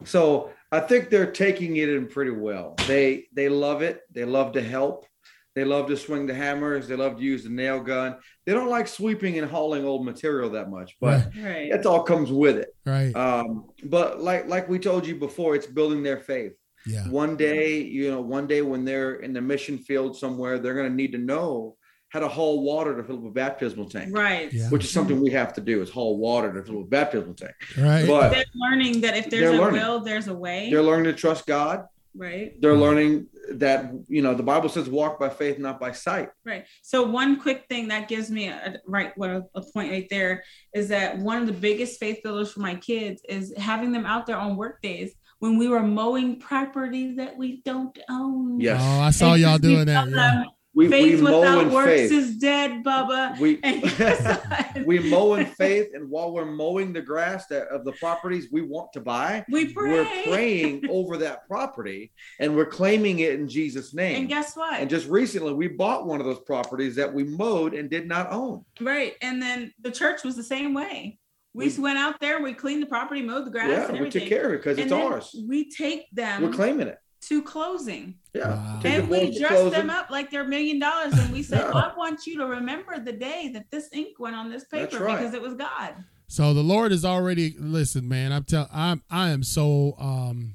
[0.04, 2.74] So I think they're taking it in pretty well.
[2.86, 4.00] They they love it.
[4.10, 5.06] They love to help.
[5.54, 6.88] They love to swing the hammers.
[6.88, 8.16] They love to use the nail gun.
[8.46, 11.70] They don't like sweeping and hauling old material that much, but right.
[11.70, 12.74] it all comes with it.
[12.86, 13.14] Right?
[13.14, 16.52] Um, but like like we told you before, it's building their faith.
[16.86, 17.06] yeah.
[17.08, 20.88] One day, you know, one day when they're in the mission field somewhere, they're going
[20.88, 21.76] to need to know
[22.12, 24.52] how to haul water to fill up a baptismal tank Right.
[24.52, 24.68] Yeah.
[24.68, 27.34] which is something we have to do is haul water to fill up a baptismal
[27.34, 27.54] tank.
[27.78, 28.06] Right.
[28.06, 29.80] But They're learning that if there's a learning.
[29.80, 30.68] will, there's a way.
[30.70, 31.86] they're learning to trust God.
[32.14, 32.52] right.
[32.60, 36.28] They're learning that you know the Bible says walk by faith, not by sight.
[36.44, 36.64] Right.
[36.82, 40.44] So one quick thing that gives me a right what a, a point right there
[40.74, 44.26] is that one of the biggest faith builders for my kids is having them out
[44.26, 48.60] there on work days when we were mowing property that we don't own.
[48.60, 50.04] Yes, Oh, I saw And y'all doing that.
[50.04, 50.44] tell Yeah.
[50.74, 52.12] We, we faith mow without works faith.
[52.12, 53.38] is dead, Bubba.
[53.38, 54.22] We And guess
[54.76, 54.86] what?
[54.86, 58.62] we mow in faith, and while we're mowing the grass that, of the properties we
[58.62, 59.90] want to buy, we pray.
[59.92, 62.10] we're praying over that property
[62.40, 64.16] and we're claiming it in Jesus' name.
[64.20, 64.80] And guess what?
[64.80, 68.32] And just recently, we bought one of those properties that we mowed and did not
[68.32, 68.64] own.
[68.80, 69.14] right.
[69.20, 71.18] And then the church was the same way.
[71.54, 73.98] We, We- went out there, we cleaned the property, mowed the grass, yeah, and we
[73.98, 74.22] everything.
[74.22, 75.36] took care of it because it's ours.
[75.46, 76.96] We take them We're claiming it.
[77.22, 78.14] To closing.
[78.34, 78.80] Yeah, Wow.
[78.84, 81.72] and we forward to dress them up like they're million dollars and we said Yeah.
[81.92, 85.18] i want you to remember the day that this ink went on this paper right.
[85.18, 88.32] because it was god So the Lord is already listen, man.
[88.32, 90.54] I'm tell I'm I am so um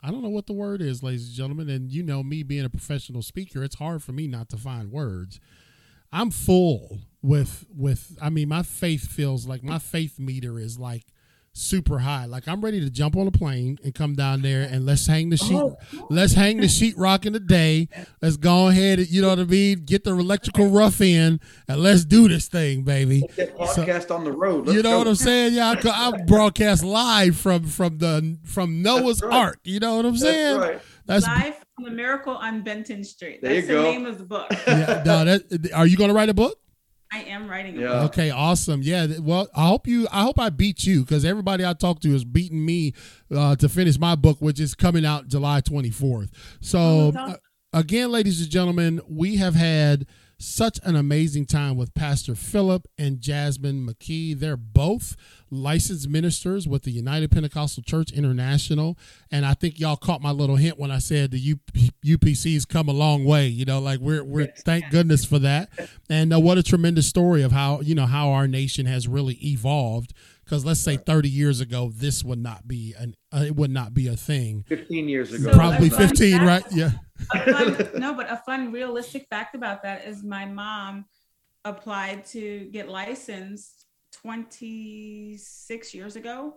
[0.00, 2.64] I don't know what the word is, ladies and gentlemen, and you know me being
[2.64, 5.40] a professional speaker, it's hard for me not to find words.
[6.12, 11.04] I'm full with with I mean my faith feels like my faith meter is like
[11.58, 12.24] super high.
[12.26, 15.30] Like I'm ready to jump on a plane and come down there and let's hang
[15.30, 15.56] the sheet.
[15.56, 15.76] Oh.
[16.08, 17.88] Let's hang the sheet rock in the day.
[18.22, 18.98] Let's go ahead.
[19.00, 19.84] and- You know what I mean?
[19.84, 23.22] Get the electrical rough in and let's do this thing, baby.
[23.36, 24.66] Get that So- podcast on the road.
[24.66, 24.98] Let's you know go.
[24.98, 25.54] what I'm saying?
[25.54, 29.32] Yeah, I, co- I broadcast live from from the from Noah's right.
[29.34, 29.58] Ark.
[29.64, 30.58] You know what I'm That's saying?
[30.58, 30.80] right.
[31.06, 33.40] That's Live from the Miracle on Benton Street.
[33.40, 33.90] There That's you the go.
[33.90, 34.46] name of the book.
[34.66, 36.58] yeah, no, that, are you going to write a book?
[37.12, 37.86] I am writing a Yeah.
[37.88, 38.12] book.
[38.12, 38.82] Okay, awesome.
[38.82, 40.06] Yeah, well, I hope you.
[40.12, 42.92] I hope I beat you because everybody I talk to is beating me
[43.34, 46.28] uh, to finish my book, which is coming out July 24th.
[46.60, 47.36] So, Oh, uh,
[47.72, 50.06] again, ladies and gentlemen, we have had
[50.38, 54.38] such an amazing time with Pastor Philip and Jasmine McKee.
[54.38, 55.16] They're both
[55.50, 58.96] licensed ministers with the United Pentecostal Church International,
[59.32, 61.74] and I think y'all caught my little hint when I said the UP,
[62.04, 63.48] UPC's come a long way.
[63.48, 65.70] You know, like we're we're thank goodness for that,
[66.08, 69.34] and uh, what a tremendous story of how you know how our nation has really
[69.44, 70.14] evolved.
[70.48, 73.92] Because let's say 30 years ago, this would not be an uh, it would not
[73.92, 74.64] be a thing.
[74.68, 75.50] 15 years ago.
[75.50, 76.64] So Probably fun 15, fact- right?
[76.74, 76.90] Yeah.
[77.52, 81.04] fun, no, but a fun, realistic fact about that is my mom
[81.66, 83.84] applied to get licensed
[84.22, 86.54] 26 years ago.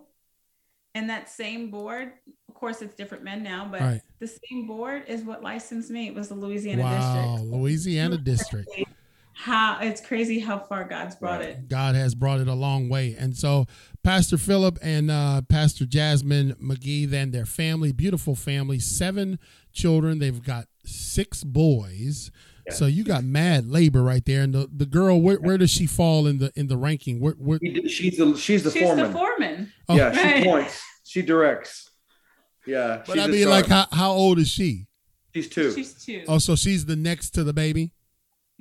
[0.94, 2.12] And that same board,
[2.48, 4.00] of course, it's different men now, but Right.
[4.20, 6.06] the same board is what licensed me.
[6.08, 7.52] It was the Louisiana Wow, district.
[7.54, 8.70] Louisiana district.
[9.34, 11.50] How it's crazy how far God's brought Right.
[11.50, 11.68] it.
[11.68, 13.16] God has brought it a long way.
[13.18, 13.66] And so,
[14.02, 19.38] Pastor Philip and uh, Pastor Jasmine McKee, then their family, beautiful family, seven
[19.72, 20.18] children.
[20.18, 22.30] They've got six boys.
[22.70, 24.42] So you got mad labor right there.
[24.42, 27.18] And the, the girl, where, where does she fall in the in the ranking?
[27.18, 27.58] Where, where,
[27.88, 28.72] She's the she's the foreman.
[28.72, 29.06] She's foreman.
[29.06, 29.72] the foreman.
[29.88, 29.96] Oh.
[29.96, 30.82] Yeah, she points.
[31.04, 31.90] She directs.
[32.64, 33.02] Yeah.
[33.04, 34.86] but she's I mean, like, how, how old is she?
[35.34, 35.72] she's two.
[35.72, 36.22] She's two.
[36.28, 37.90] Oh, so she's the next to the baby.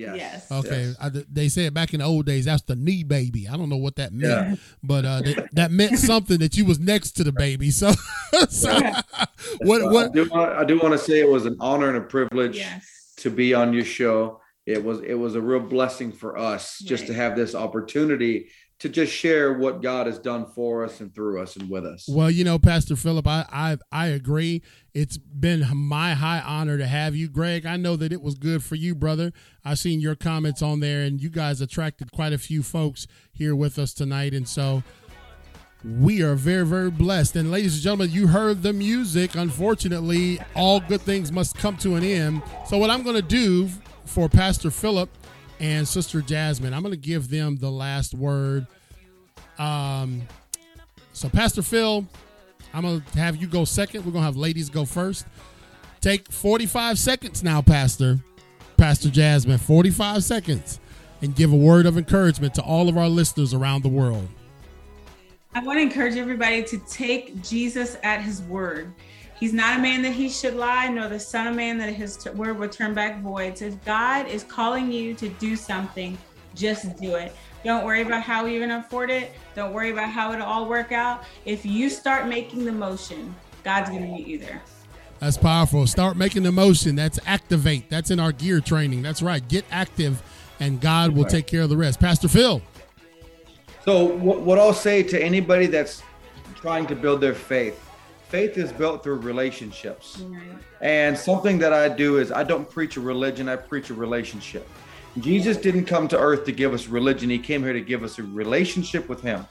[0.02, 0.16] Yes.
[0.50, 0.52] yes.
[0.52, 0.96] Okay, Yes.
[1.00, 3.48] I, they said back in the old days that's the knee baby.
[3.48, 4.56] I don't know what that meant, Yeah.
[4.84, 7.72] but uh, that, that meant something that you was next to the baby.
[7.72, 7.92] So,
[8.50, 8.74] so
[9.62, 10.14] what I what?
[10.14, 13.14] do, want, I do want to say it was an honor and a privilege Yes.
[13.18, 14.40] to be on your show.
[14.68, 18.50] It was it was a real blessing for us just to have this opportunity
[18.82, 22.10] to just share what God has done for us and through us and with us.
[22.10, 24.64] Well, you know, Pastor Philip, I, I I agree.
[24.96, 27.64] It's been my high honor to have you, Greg.
[27.64, 29.34] I know that it was good for you, brother.
[29.64, 33.56] I've seen your comments on there, and you guys attracted quite a few folks here
[33.56, 34.82] with us tonight, and so
[35.86, 37.36] we are very, very blessed.
[37.36, 39.36] And ladies and gentlemen, you heard the music.
[39.36, 42.42] Unfortunately, all good things must come to an end.
[42.68, 43.70] So what I'm going to do
[44.06, 45.10] for Pastor Philip
[45.62, 48.66] and Sister Jasmine, I'm going to give them the last word.
[49.60, 50.24] Um,
[51.14, 52.06] so Pastor Phil,
[52.74, 54.04] I'm going to have you go second.
[54.04, 55.28] We're going to have ladies go first.
[56.02, 58.20] Take 45 seconds now, Pastor.
[58.76, 60.80] Pastor Jasmine, 45 seconds,
[61.22, 64.28] and give a word of encouragement to all of our listeners around the world.
[65.54, 68.92] I want to encourage everybody to take Jesus at his word.
[69.42, 72.16] He's not a man that he should lie, nor the son of man that his
[72.16, 73.58] t- word would turn back void.
[73.58, 76.16] So if God is calling you to do something,
[76.54, 77.36] just do it.
[77.64, 79.32] Don't worry about how you're going to afford it.
[79.56, 81.24] Don't worry about how it'll all work out.
[81.44, 83.34] If you start making the motion,
[83.64, 84.62] God's going to meet you there.
[85.18, 85.88] That's powerful.
[85.88, 86.96] Start making the motion.
[86.96, 87.90] That's activate.
[87.90, 89.02] That's in our gear training.
[89.02, 89.48] That's right.
[89.48, 90.22] Get active,
[90.60, 92.00] and God will take care of the rest.
[92.00, 92.62] Pastor Phil.
[93.86, 96.04] So what, what I'll say to anybody that's
[96.56, 97.88] trying to build their faith,
[98.32, 100.22] faith is built through relationships.
[100.22, 100.42] Right.
[100.80, 104.68] And something that I do is I don't preach a religion, I preach a relationship.
[105.20, 108.18] Jesus didn't come to earth to give us religion, he came here to give us
[108.18, 109.46] a relationship with him.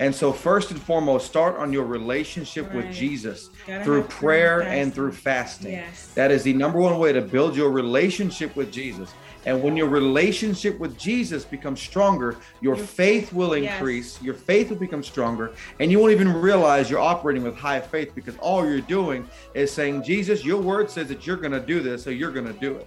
[0.00, 3.50] And so first and foremost, start on your relationship with Jesus
[3.84, 5.72] through prayer and through fasting.
[5.72, 6.06] Yes.
[6.14, 9.12] That is the number one way to build your relationship with Jesus.
[9.44, 13.72] And when your relationship with Jesus becomes stronger, your Your- faith will yes.
[13.74, 17.80] increase, your faith will become stronger, and you won't even realize you're operating with high
[17.80, 21.60] faith because all you're doing is saying, Jesus, your word says that you're going to
[21.60, 22.86] do this, so you're going to do it.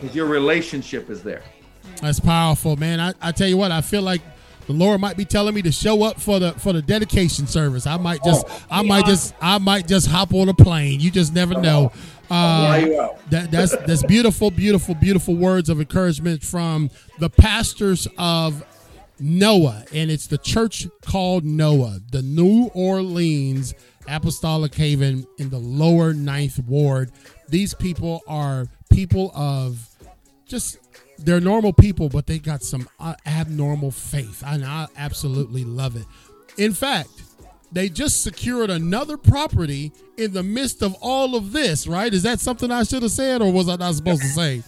[0.00, 1.42] Because your relationship is there.
[2.00, 3.00] That's powerful, man.
[3.00, 4.20] I, I tell you what, I feel like
[4.66, 7.86] the Lord might be telling me to show up for the for the dedication service.
[7.86, 11.00] I might just Oh, I might just I might just hop on a plane.
[11.00, 11.92] You just never know.
[12.30, 18.64] Uh, that, that's that's beautiful, beautiful, beautiful words of encouragement from the pastors of
[19.18, 23.74] Noah, and it's the church called Noah, the New Orleans
[24.08, 27.12] Apostolic Haven in the lower ninth ward.
[27.48, 29.88] These people are people of
[30.46, 30.78] just
[31.18, 36.06] they're normal people, but they got some uh, abnormal faith, and I absolutely love it.
[36.58, 37.10] In fact,
[37.72, 41.86] they just secured another property in the midst of all of this.
[41.86, 42.12] Right?
[42.12, 44.62] Is that something I should have said, or was I not supposed to say?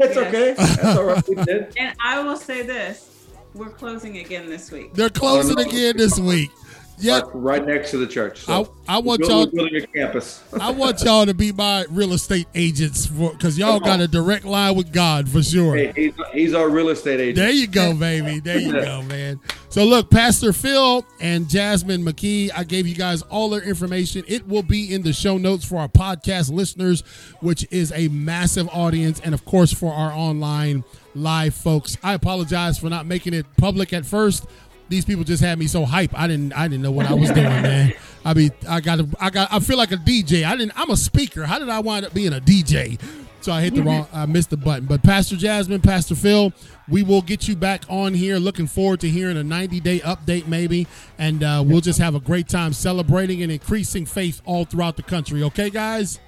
[0.00, 0.54] It's okay.
[0.54, 1.72] That's all right.
[1.76, 4.92] And I will say this we're closing again this week.
[4.94, 6.50] They're closing again this week.
[6.98, 7.20] Yeah.
[7.32, 8.40] Right, next to the church.
[8.40, 9.46] So I, I want y'all.
[9.46, 10.42] building a campus.
[10.60, 14.76] I want y'all to be my real estate agents because y'all got a direct line
[14.76, 15.76] with God for sure.
[15.76, 17.36] Hey, he's, he's our real estate agent.
[17.36, 18.40] There you go, baby.
[18.40, 19.40] There you go, man.
[19.68, 24.24] So look, Pastor Phil and Jasmine McKee, I gave you guys all their information.
[24.26, 27.02] It will be in the show notes for our podcast listeners,
[27.40, 30.82] which is a massive audience, and of course for our online
[31.14, 31.96] live folks.
[32.02, 34.46] I apologize for not making it public at first.
[34.88, 36.18] These people just had me so hype.
[36.18, 36.52] I didn't.
[36.52, 37.92] I didn't know what I was doing, man.
[38.24, 39.00] I mean, I got.
[39.20, 39.52] I got.
[39.52, 40.44] I feel like a DJ.
[40.44, 40.72] I didn't.
[40.76, 41.44] I'm a speaker.
[41.44, 43.00] How did I wind up being a DJ?
[43.40, 44.08] So I hit the wrong.
[44.12, 44.86] I missed the button.
[44.86, 46.52] But Pastor Jasmine, Pastor Phil,
[46.88, 48.38] we will get you back on here.
[48.38, 52.20] Looking forward to hearing a 90 day update, maybe, and uh, we'll just have a
[52.20, 55.44] great time celebrating and increasing faith all throughout the country.
[55.44, 56.18] Okay, guys.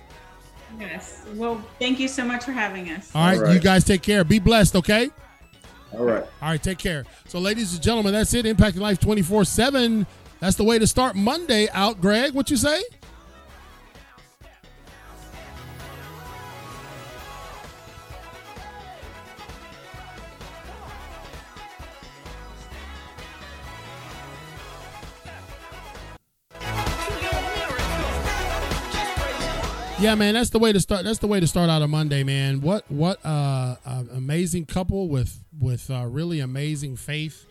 [0.78, 1.24] Yes.
[1.34, 3.10] Well, thank you so much for having us.
[3.14, 3.54] All right, All right.
[3.54, 4.22] you guys take care.
[4.22, 4.76] Be blessed.
[4.76, 5.10] Okay.
[5.92, 6.22] All right.
[6.42, 7.04] All right, take care.
[7.26, 8.44] So, ladies and gentlemen, that's it.
[8.44, 10.06] Impacting Life 24 7.
[10.40, 12.32] That's the way to start Monday out, Greg.
[12.32, 12.82] What you say?
[30.00, 31.04] Yeah, man, that's the way to start.
[31.04, 32.60] That's the way to start out a Monday, man.
[32.60, 37.46] What what uh, uh amazing couple with with uh, really amazing faith.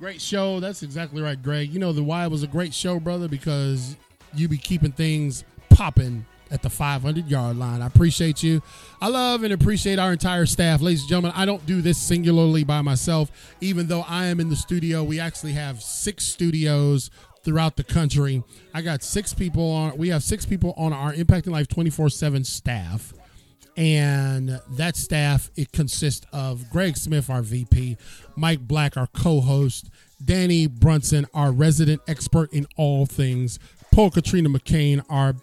[0.00, 0.58] Great show.
[0.58, 1.72] That's exactly right, Greg.
[1.72, 3.96] You know the why it was a great show, brother, because
[4.34, 7.80] you be keeping things popping at the 500 yard line.
[7.80, 8.60] I appreciate you.
[9.00, 11.32] I love and appreciate our entire staff, ladies and gentlemen.
[11.36, 13.30] I don't do this singularly by myself,
[13.60, 15.04] even though I am in the studio.
[15.04, 17.10] We actually have six studios
[17.44, 18.42] throughout the country.
[18.74, 19.96] I got six people on.
[19.96, 23.14] We have six people on our Impacting Life 24 7 staff.
[23.76, 27.96] And that staff, it consists of Greg Smith, our VP,
[28.34, 29.88] Mike Black, our co host,
[30.24, 33.60] Danny Brunson, our resident expert in all things,
[33.92, 35.36] Paul Katrina McCain, our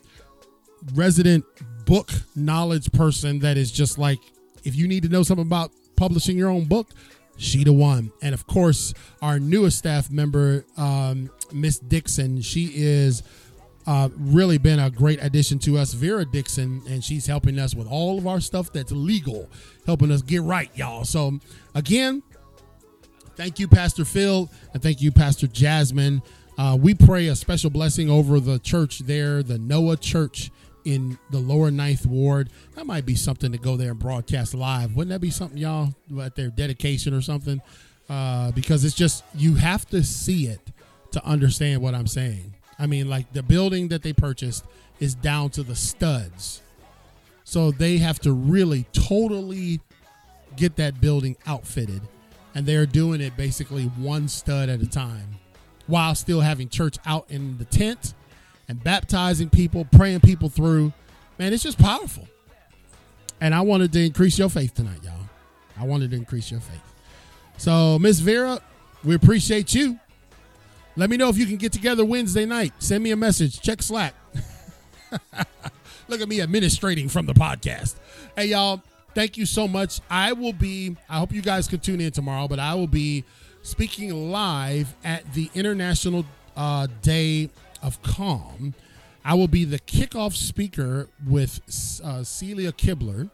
[0.94, 1.46] resident
[1.86, 4.20] book knowledge person that is just like,
[4.64, 6.90] if you need to know something about publishing your own book,
[7.38, 8.12] she the one.
[8.22, 13.24] And of course, our newest staff member, um, Miss Dixon, she is
[13.88, 17.88] uh, really been a great addition to us, Vera Dixon, and she's helping us with
[17.88, 19.50] all of our stuff that's legal,
[19.86, 21.06] helping us get right, y'all.
[21.06, 21.40] So
[21.74, 22.24] again,
[23.36, 26.22] thank you, Pastor Phil, and thank you, Pastor Jasmine.
[26.58, 30.52] Uh, we pray a special blessing over the church there, the Noah Church
[30.86, 32.50] in the lower ninth ward.
[32.76, 34.96] That might be something to go there and broadcast live.
[34.96, 37.62] Wouldn't that be something, y'all, at their dedication or something?
[38.08, 40.72] Uh, because it's just, you have to see it
[41.16, 42.54] to understand what I'm saying.
[42.78, 44.66] I mean, like the building that they purchased
[45.00, 46.62] is down to the studs.
[47.44, 49.82] So they have to really totally
[50.56, 52.02] get that building outfitted.
[52.54, 55.40] And they're doing it basically one stud at a time
[55.88, 58.14] while still having church out in the tent
[58.68, 60.92] and baptizing people, praying people through.
[61.38, 62.28] Man, it's just powerful.
[63.42, 65.14] And I wanted to increase your faith tonight, y'all.
[65.78, 66.82] I wanted to increase your faith.
[67.58, 68.62] So, Miss Vera,
[69.04, 70.00] we appreciate you.
[70.98, 72.72] Let me know if you can get together Wednesday night.
[72.80, 73.62] Send me a message.
[73.62, 74.14] Check Slack.
[76.08, 77.96] Look at me administrating from the podcast.
[78.38, 78.82] Hey, y'all,
[79.14, 80.00] thank you so much.
[80.10, 83.26] I will be, I hope you guys can tune in tomorrow, but I will be
[83.62, 86.26] speaking live at the International
[86.56, 87.50] uh, Day
[87.84, 88.74] of Calm.
[89.26, 91.60] I will be the kickoff speaker with
[92.04, 93.30] uh, Celia Kibler,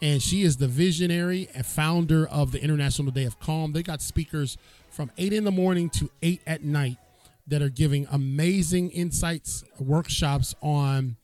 [0.00, 3.72] and she is the visionary and founder of the International Day of Calm.
[3.72, 4.58] They got speakers
[4.90, 6.98] from 8 in the morning to 8 at night
[7.46, 11.16] that are giving amazing insights, workshops on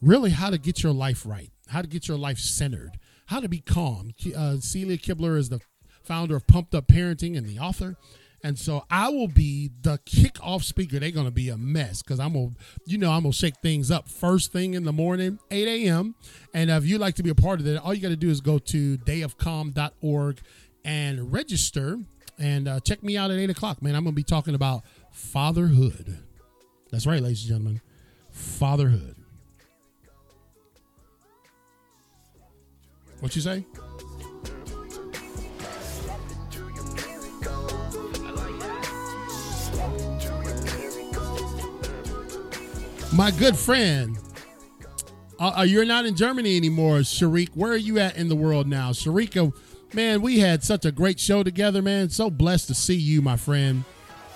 [0.00, 3.48] really how to get your life right, how to get your life centered, how to
[3.48, 4.12] be calm.
[4.36, 5.60] Uh, Celia Kibler is the
[6.02, 7.96] founder of Pumped Up Parenting and the author.
[8.44, 10.98] And so I will be the kickoff speaker.
[10.98, 12.50] They're going to be a mess because I'm to,
[12.86, 16.16] you know, I'm to shake things up first thing in the morning, 8 a.m.
[16.52, 18.30] And if you'd like to be a part of that, all you got to do
[18.30, 20.40] is go to dayofcalm.org
[20.84, 21.98] and register
[22.42, 23.94] and uh, check me out at 8 o'clock, man.
[23.94, 24.82] I'm going to be talking about
[25.12, 26.18] fatherhood.
[26.90, 27.80] That's right, ladies and gentlemen.
[28.30, 29.14] Fatherhood.
[33.20, 33.64] What you say?
[43.12, 44.18] My good friend,
[45.38, 47.50] uh, you're not in Germany anymore, Sharik.
[47.54, 48.90] Where are you at in the world now?
[48.90, 49.54] Sharika,
[49.94, 52.10] man, we had such a great show together, man.
[52.10, 53.84] So blessed to see you, my friend.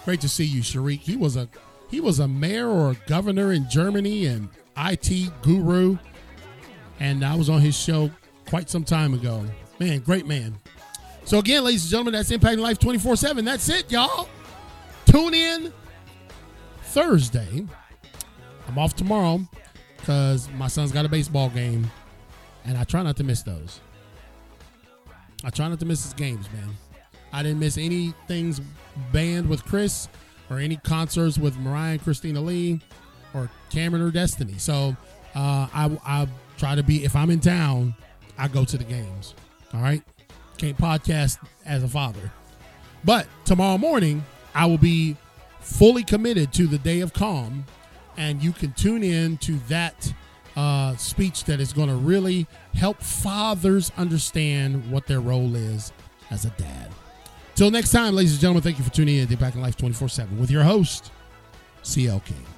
[0.05, 1.01] Great to see you, Sharik.
[1.01, 1.49] He was a
[1.91, 5.99] he was a mayor or a governor in Germany and IT guru.
[6.99, 8.11] And I was on his show
[8.49, 9.45] quite some time ago.
[9.79, 10.57] Man, great man.
[11.25, 13.45] So again, ladies and gentlemen, that's Impacting Life 24-7.
[13.45, 14.29] That's it, y'all.
[15.07, 15.73] Tune in
[16.83, 17.67] Thursday.
[18.69, 19.41] I'm off tomorrow
[19.99, 21.91] because my son's got a baseball game,
[22.65, 23.81] and I try not to miss those.
[25.45, 26.77] I try not to miss his games, man.
[27.33, 28.61] I didn't miss any things
[29.13, 30.09] banned with Chris
[30.49, 32.81] or any concerts with Mariah and Christina Lee
[33.35, 34.55] or Cameron or Destiny.
[34.59, 34.97] So
[35.35, 37.95] uh, I, I try to be, if I'm in town,
[38.39, 39.35] I go to the games.
[39.75, 40.03] All right.
[40.59, 42.33] Can't podcast as a father.
[43.05, 44.25] But tomorrow morning,
[44.55, 45.17] I will be
[45.61, 47.67] fully committed to the day of calm,
[48.17, 50.13] and you can tune in to that
[50.57, 55.93] uh, speech that is going to really help fathers understand what their role is
[56.31, 56.91] as a dad.
[57.55, 60.09] Till next time, ladies and gentlemen, thank you for tuning in to Impacting Life 24
[60.09, 61.11] 7 with your host,
[61.83, 62.56] CL King.